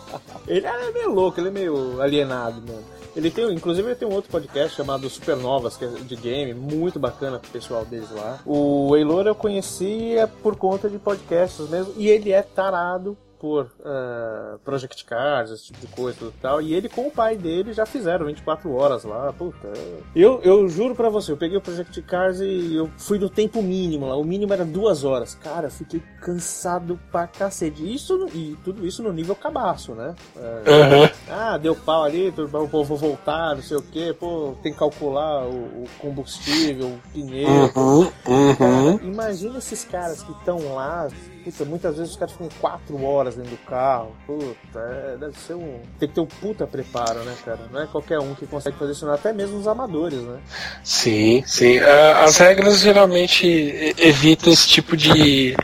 [0.48, 2.94] ele é meio louco, ele é meio alienado, mano.
[3.16, 6.98] Ele tem, inclusive, ele tem um outro podcast chamado Supernovas, que é de game, muito
[6.98, 8.40] bacana pro pessoal deles lá.
[8.44, 14.58] O Eilor eu conhecia por conta de podcasts mesmo, e ele é tarado por uh,
[14.64, 16.62] Project Cars, esse tipo de coisa e tal.
[16.62, 19.30] E ele com o pai dele já fizeram 24 horas lá.
[19.34, 19.70] Puta.
[20.16, 23.62] Eu, eu juro pra você, eu peguei o Project Cars e eu fui no tempo
[23.62, 24.16] mínimo lá.
[24.16, 25.34] O mínimo era duas horas.
[25.34, 27.94] Cara, fiquei cansado pra cacete.
[27.94, 30.14] Isso, e tudo isso no nível cabaço, né?
[30.34, 31.10] Uh, uhum.
[31.28, 34.14] Ah, deu pau ali, o povo voltar, não sei o que.
[34.14, 37.46] Pô, tem que calcular o, o combustível, o pneu.
[37.46, 38.56] Uhum, uhum.
[38.56, 41.08] Cara, imagina esses caras que estão lá
[41.44, 44.16] Puta, muitas vezes os caras ficam quatro horas dentro do carro.
[44.26, 45.80] Puta, é, deve ser um.
[45.98, 47.60] Tem que ter um puta preparo, né, cara?
[47.70, 50.38] Não é qualquer um que consegue fazer isso, até mesmo os amadores, né?
[50.82, 51.78] Sim, sim.
[51.78, 55.54] As regras geralmente evitam esse tipo de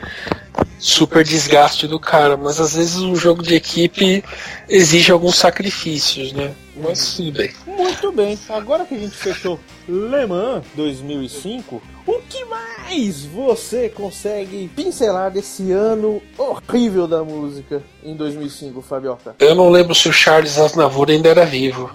[0.78, 4.24] super desgaste do cara, mas às vezes um jogo de equipe
[4.69, 6.55] exige alguns sacrifícios, né?
[6.82, 7.51] Mas tudo bem.
[7.66, 8.39] Muito bem.
[8.48, 9.59] Agora que a gente fechou
[9.89, 18.16] Le Mans 2005, o que mais você consegue pincelar desse ano horrível da música em
[18.16, 19.36] 2005, Fabioca?
[19.39, 21.90] Eu não lembro se o Charles Aznavour ainda era vivo.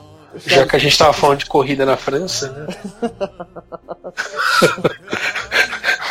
[0.46, 2.68] Já que a gente estava falando de corrida na França, né?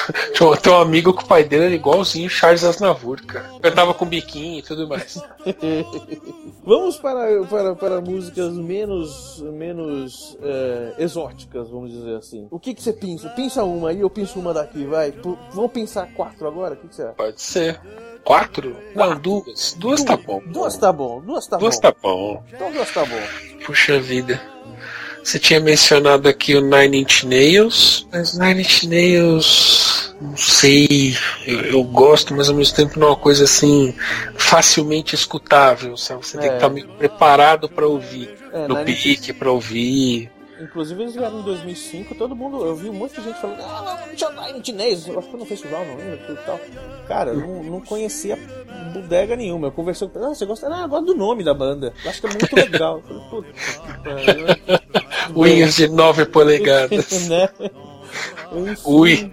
[0.62, 3.50] Tem um amigo que o pai dele era igualzinho Charles Aznavour, cara.
[3.60, 5.22] Cantava com biquinho e tudo mais.
[6.64, 12.46] vamos para, para, para músicas menos, menos é, exóticas, vamos dizer assim.
[12.50, 13.28] O que, que você pensa?
[13.30, 15.12] Pensa uma aí, eu penso uma daqui, vai.
[15.12, 16.74] P vamos pensar quatro agora?
[16.74, 17.14] O que, que você acha?
[17.14, 17.80] Pode ser.
[18.24, 18.76] Quatro?
[18.94, 19.74] Não, duas.
[19.78, 20.42] Duas tá bom.
[20.46, 21.20] Duas tá bom.
[21.20, 21.90] Duas tá duas bom.
[21.90, 22.44] Duas tá bom.
[22.52, 23.64] Então duas tá bom.
[23.66, 24.40] Puxa vida.
[25.24, 31.60] Você tinha mencionado aqui o Nine Inch Nails, mas Nine Inch Nails, não sei, eu,
[31.62, 33.94] eu, gosto, mas ao mesmo tempo não é uma coisa assim
[34.36, 36.26] facilmente escutável, sabe?
[36.26, 36.40] Você é.
[36.40, 40.30] tem que estar meio preparado para ouvir, é, no pique para ouvir.
[40.60, 44.58] Inclusive eles vieram em 2005, todo mundo, eu vi muita gente falando, ah, tinha Nine
[44.58, 46.60] Inch Nails, eu acho que no festival, não lembro, tudo tal.
[47.08, 48.38] Cara, eu não, não conhecia
[48.94, 49.68] bodega nenhuma.
[49.68, 50.68] Eu conversei com ah, você gosta?
[50.72, 51.92] Ah, eu gosto do nome da banda.
[52.04, 53.02] Eu acho que é muito legal.
[53.30, 53.48] Puta,
[55.34, 57.26] Unhas de 9 polegadas.
[57.28, 57.48] né?
[58.84, 59.32] Ui!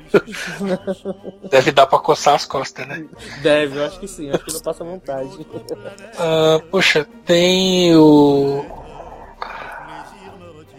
[1.49, 3.05] Deve dar pra coçar as costas, né?
[3.43, 5.29] Deve, eu acho que sim, acho que não passa vontade.
[5.29, 8.65] Uh, poxa, tem o.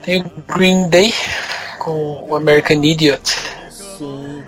[0.02, 1.12] Tem o Green Day
[1.78, 3.22] com o American Idiot.
[3.70, 4.42] Sim.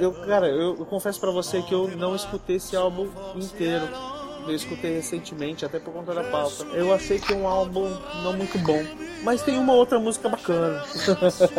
[0.00, 3.88] Eu, cara, eu, eu confesso para você que eu não escutei esse álbum inteiro
[4.50, 6.64] eu escutei recentemente, até por conta da pauta.
[6.72, 8.82] Eu achei que é um álbum não muito bom.
[9.22, 10.82] Mas tem uma outra música bacana.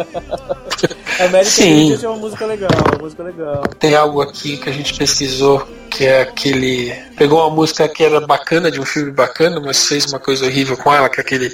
[1.19, 1.99] American Sim.
[2.01, 3.61] é uma música legal, uma música legal.
[3.77, 6.93] Tem algo aqui que a gente pesquisou que é aquele.
[7.17, 10.77] Pegou uma música que era bacana, de um filme bacana, mas fez uma coisa horrível
[10.77, 11.53] com ela, que é aquele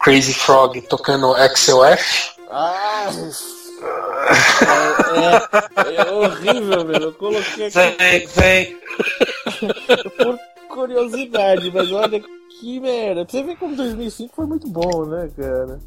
[0.00, 2.36] Crazy Frog tocando XOF.
[2.50, 3.10] Ah!
[4.62, 7.00] É, é, é horrível, meu.
[7.00, 7.96] Eu coloquei aqui.
[7.98, 8.78] Vem, vem.
[10.16, 12.22] Por curiosidade, mas olha
[12.60, 13.24] que merda.
[13.24, 15.80] Pra você ver como 2005 foi muito bom, né, cara?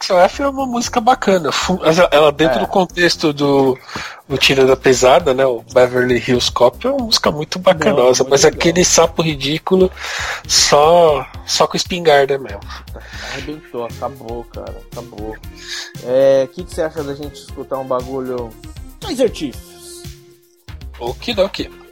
[0.00, 1.50] XOF é uma música bacana.
[2.10, 2.60] Ela dentro é.
[2.60, 3.78] do contexto do,
[4.28, 5.44] do Tira da Pesada, né?
[5.44, 8.58] O Beverly Hills Cop é uma música muito bacanosa, Não, mas legal.
[8.58, 9.90] aquele sapo ridículo
[10.46, 12.60] só só com espingarda mesmo.
[13.32, 15.36] Arrebentou, acabou, cara, acabou.
[16.04, 18.50] É, o que, que você acha da gente escutar um bagulho
[19.00, 20.02] Kaiser Chiefs?
[20.98, 21.87] Okidoki.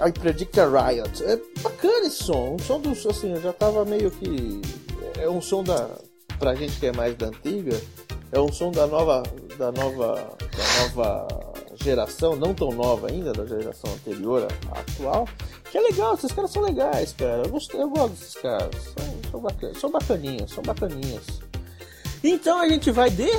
[0.00, 1.22] I Predict a Riot.
[1.24, 2.56] É bacana esse som.
[2.56, 2.90] Um som do.
[2.90, 4.60] Assim, eu já tava meio que.
[5.18, 5.88] É um som da.
[6.38, 7.80] Pra gente que é mais da antiga.
[8.32, 9.22] É um som da nova.
[9.58, 10.14] Da nova.
[10.14, 11.50] Da nova
[11.82, 15.28] geração, não tão nova ainda, da geração anterior à atual.
[15.70, 17.42] Que é legal, esses caras são legais, cara.
[17.44, 18.74] Eu, gosto, eu gosto desses caras.
[18.74, 21.24] São, são, bacan são bacaninhas, são bacaninhas.
[22.22, 23.30] Então a gente vai de.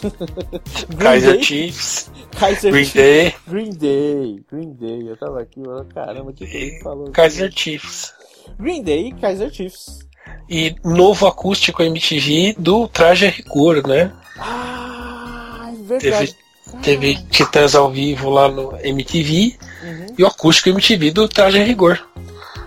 [0.98, 2.10] Kaiser Chiefs.
[2.38, 2.94] Kaiser Green Chiefs.
[2.94, 3.34] Day.
[3.48, 4.44] Green Day.
[4.50, 5.08] Green Day.
[5.10, 5.84] Eu tava aqui, mano.
[5.94, 7.10] Caramba, o que, que ele falou?
[7.10, 8.12] Kaiser Chiefs.
[8.58, 10.00] Green Day e Kaiser Chiefs.
[10.48, 14.12] E novo acústico MTV do Traje a Rigor, né?
[14.38, 16.36] Ah, é verdade.
[16.82, 20.06] Teve, teve Titãs ao vivo lá no MTV Uhum.
[20.18, 21.98] e o acústico MTV do Traje a Rigor.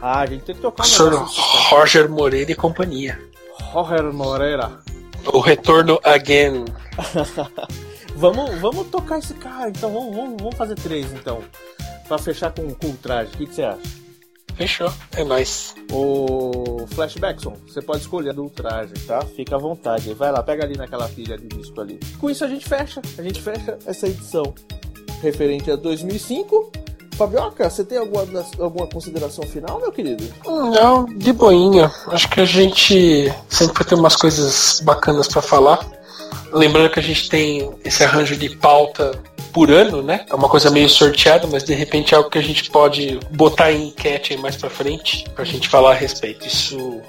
[0.02, 1.14] Ah, a gente tem que tocar Sr.
[1.16, 3.20] assim, Roger Moreira e companhia.
[3.72, 4.72] Roger Moreira.
[5.34, 6.66] O retorno again.
[8.16, 11.44] vamos, vamos tocar esse cara, então vamos, vamos, vamos fazer três então.
[12.08, 13.34] Pra fechar com, com o traje.
[13.34, 13.82] O que, que você acha?
[14.56, 14.92] Fechou.
[15.16, 15.76] É nóis.
[15.92, 19.22] O Flashbackson, você pode escolher do traje, tá?
[19.22, 20.14] Fica à vontade.
[20.14, 22.00] Vai lá, pega ali naquela pilha de disco ali.
[22.20, 23.02] Com isso a gente fecha.
[23.18, 24.56] A gente fecha essa edição
[25.22, 26.72] referente a 2005.
[27.18, 30.24] Fabioca, você tem alguma, alguma consideração final, meu querido?
[30.46, 31.92] Não, de boinha.
[32.08, 35.86] Acho que a gente sempre tem umas coisas bacanas pra falar.
[36.54, 39.20] Lembrando que a gente tem esse arranjo de pauta
[39.52, 40.26] por ano, né?
[40.30, 43.72] É uma coisa meio sorteada, mas de repente é algo que a gente pode botar
[43.72, 46.46] em enquete mais pra frente pra gente falar a respeito.
[46.46, 47.02] Isso,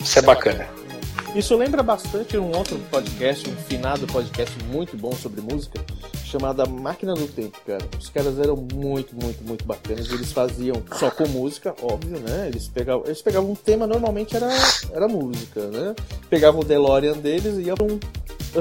[0.00, 0.66] isso é bacana.
[1.34, 5.82] Isso lembra bastante um outro podcast, um finado podcast muito bom sobre música,
[6.26, 7.82] chamado Máquina do Tempo, cara.
[7.98, 10.10] Os caras eram muito, muito, muito bacanas.
[10.10, 12.48] Eles faziam só com música, óbvio, né?
[12.48, 14.50] Eles pegavam, eles pegavam um tema, normalmente era,
[14.92, 15.94] era música, né?
[16.28, 17.98] Pegavam o DeLorean deles e iam um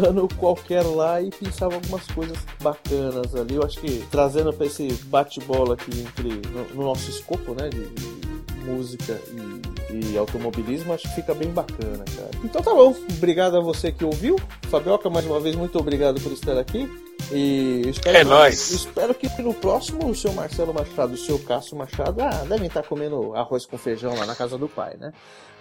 [0.07, 3.55] ano qualquer lá e pensavam algumas coisas bacanas ali.
[3.55, 7.67] Eu acho que trazendo pra esse bate-bola aqui entre no, no nosso escopo, né?
[7.67, 9.60] de, de música e,
[9.93, 12.29] e, automobilismo, acho que fica bem bacana, cara.
[12.43, 14.37] Então tá bom, obrigado a você que ouviu.
[14.69, 16.89] Fabioca, mais uma vez, muito obrigado por estar aqui.
[17.31, 18.71] E espero, é nóis.
[18.71, 22.67] espero que no próximo o seu Marcelo Machado e o seu Cássio Machado ah, devem
[22.67, 25.13] estar comendo arroz com feijão lá na casa do pai, né?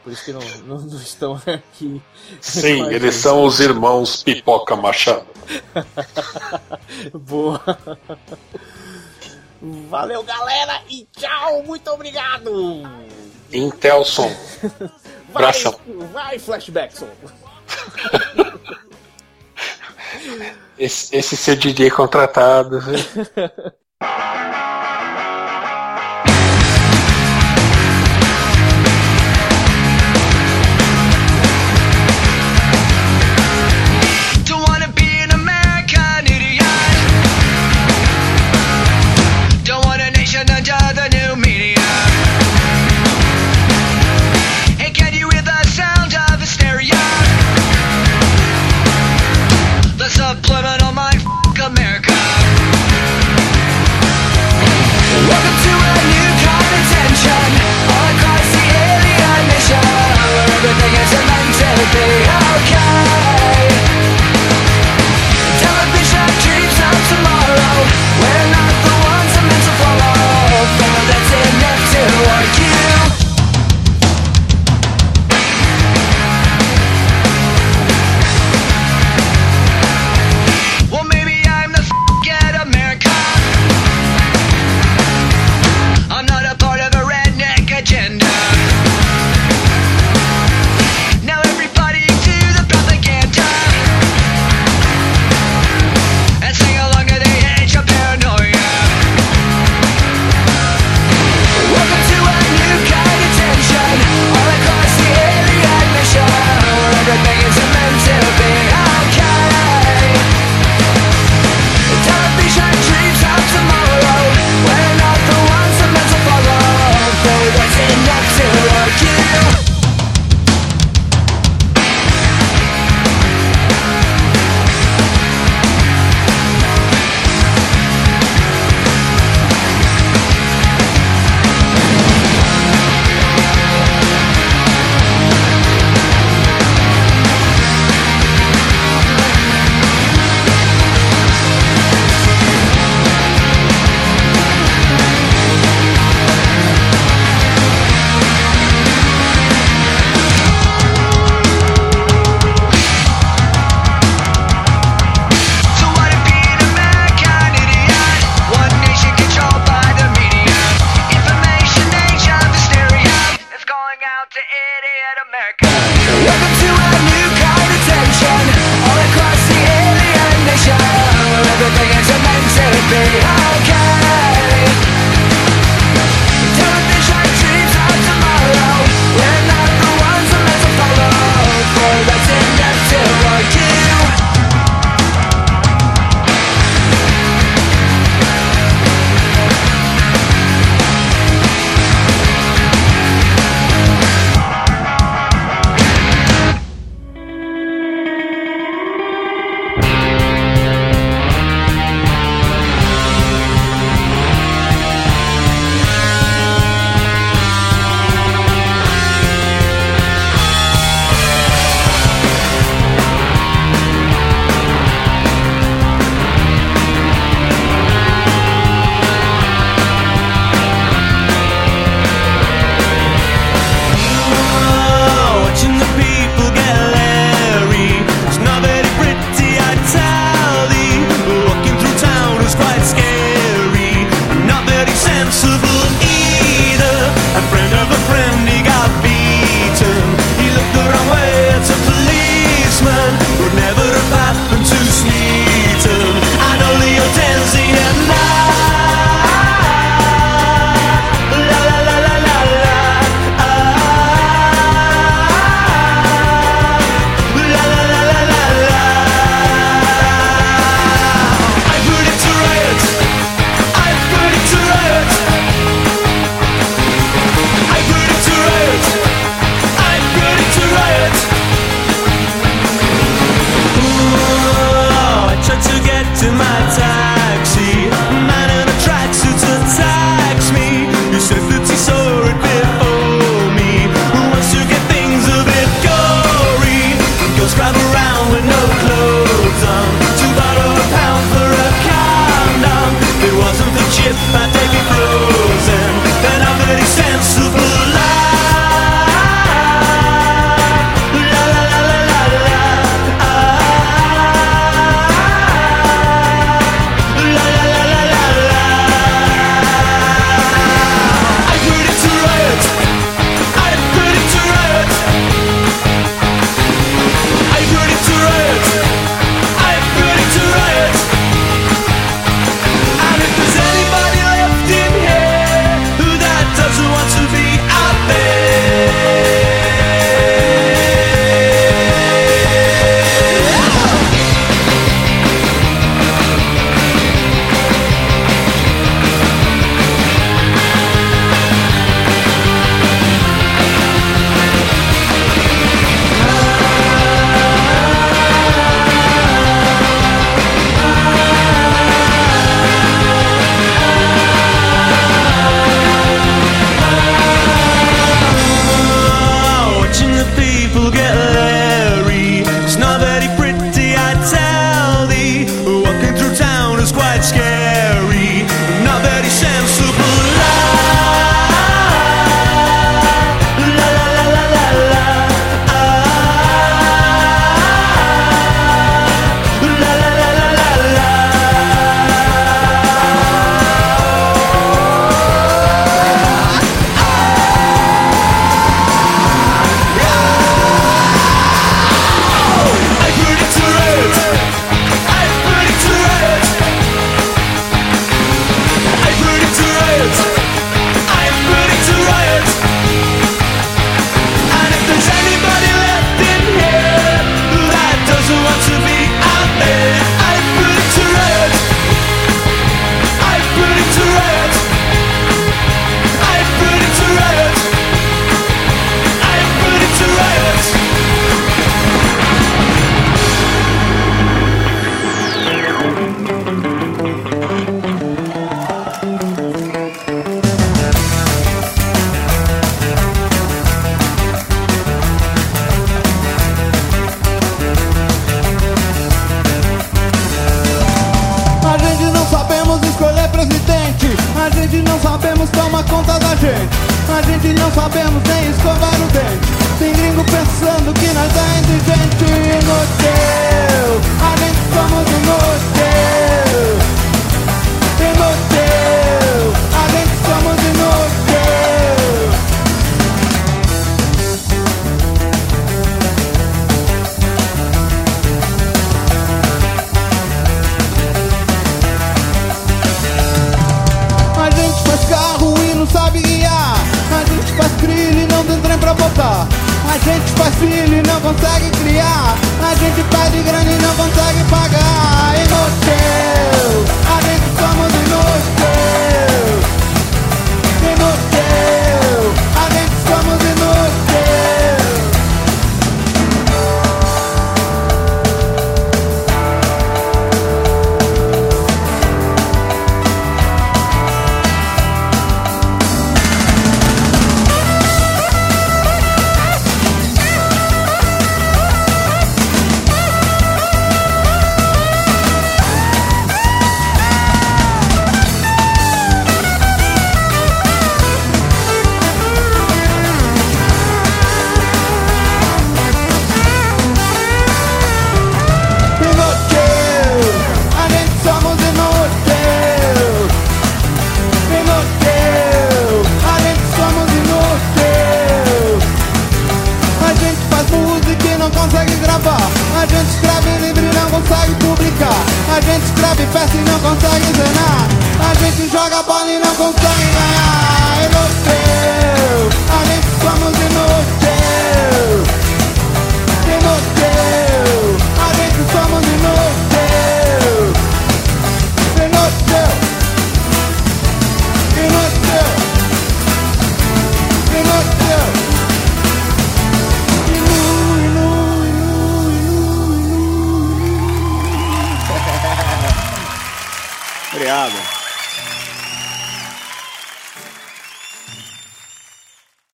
[0.03, 2.01] Por isso que não, não, não estão aqui.
[2.41, 3.23] Sim, eles gente.
[3.23, 5.27] são os irmãos Pipoca Machado.
[7.15, 7.61] Boa.
[9.63, 12.51] Valeu, galera, e tchau, muito obrigado!
[13.53, 14.33] Intelson.
[15.33, 15.53] vai,
[16.13, 17.09] vai, Flashbackson!
[20.79, 22.81] esse, esse DJ contratado.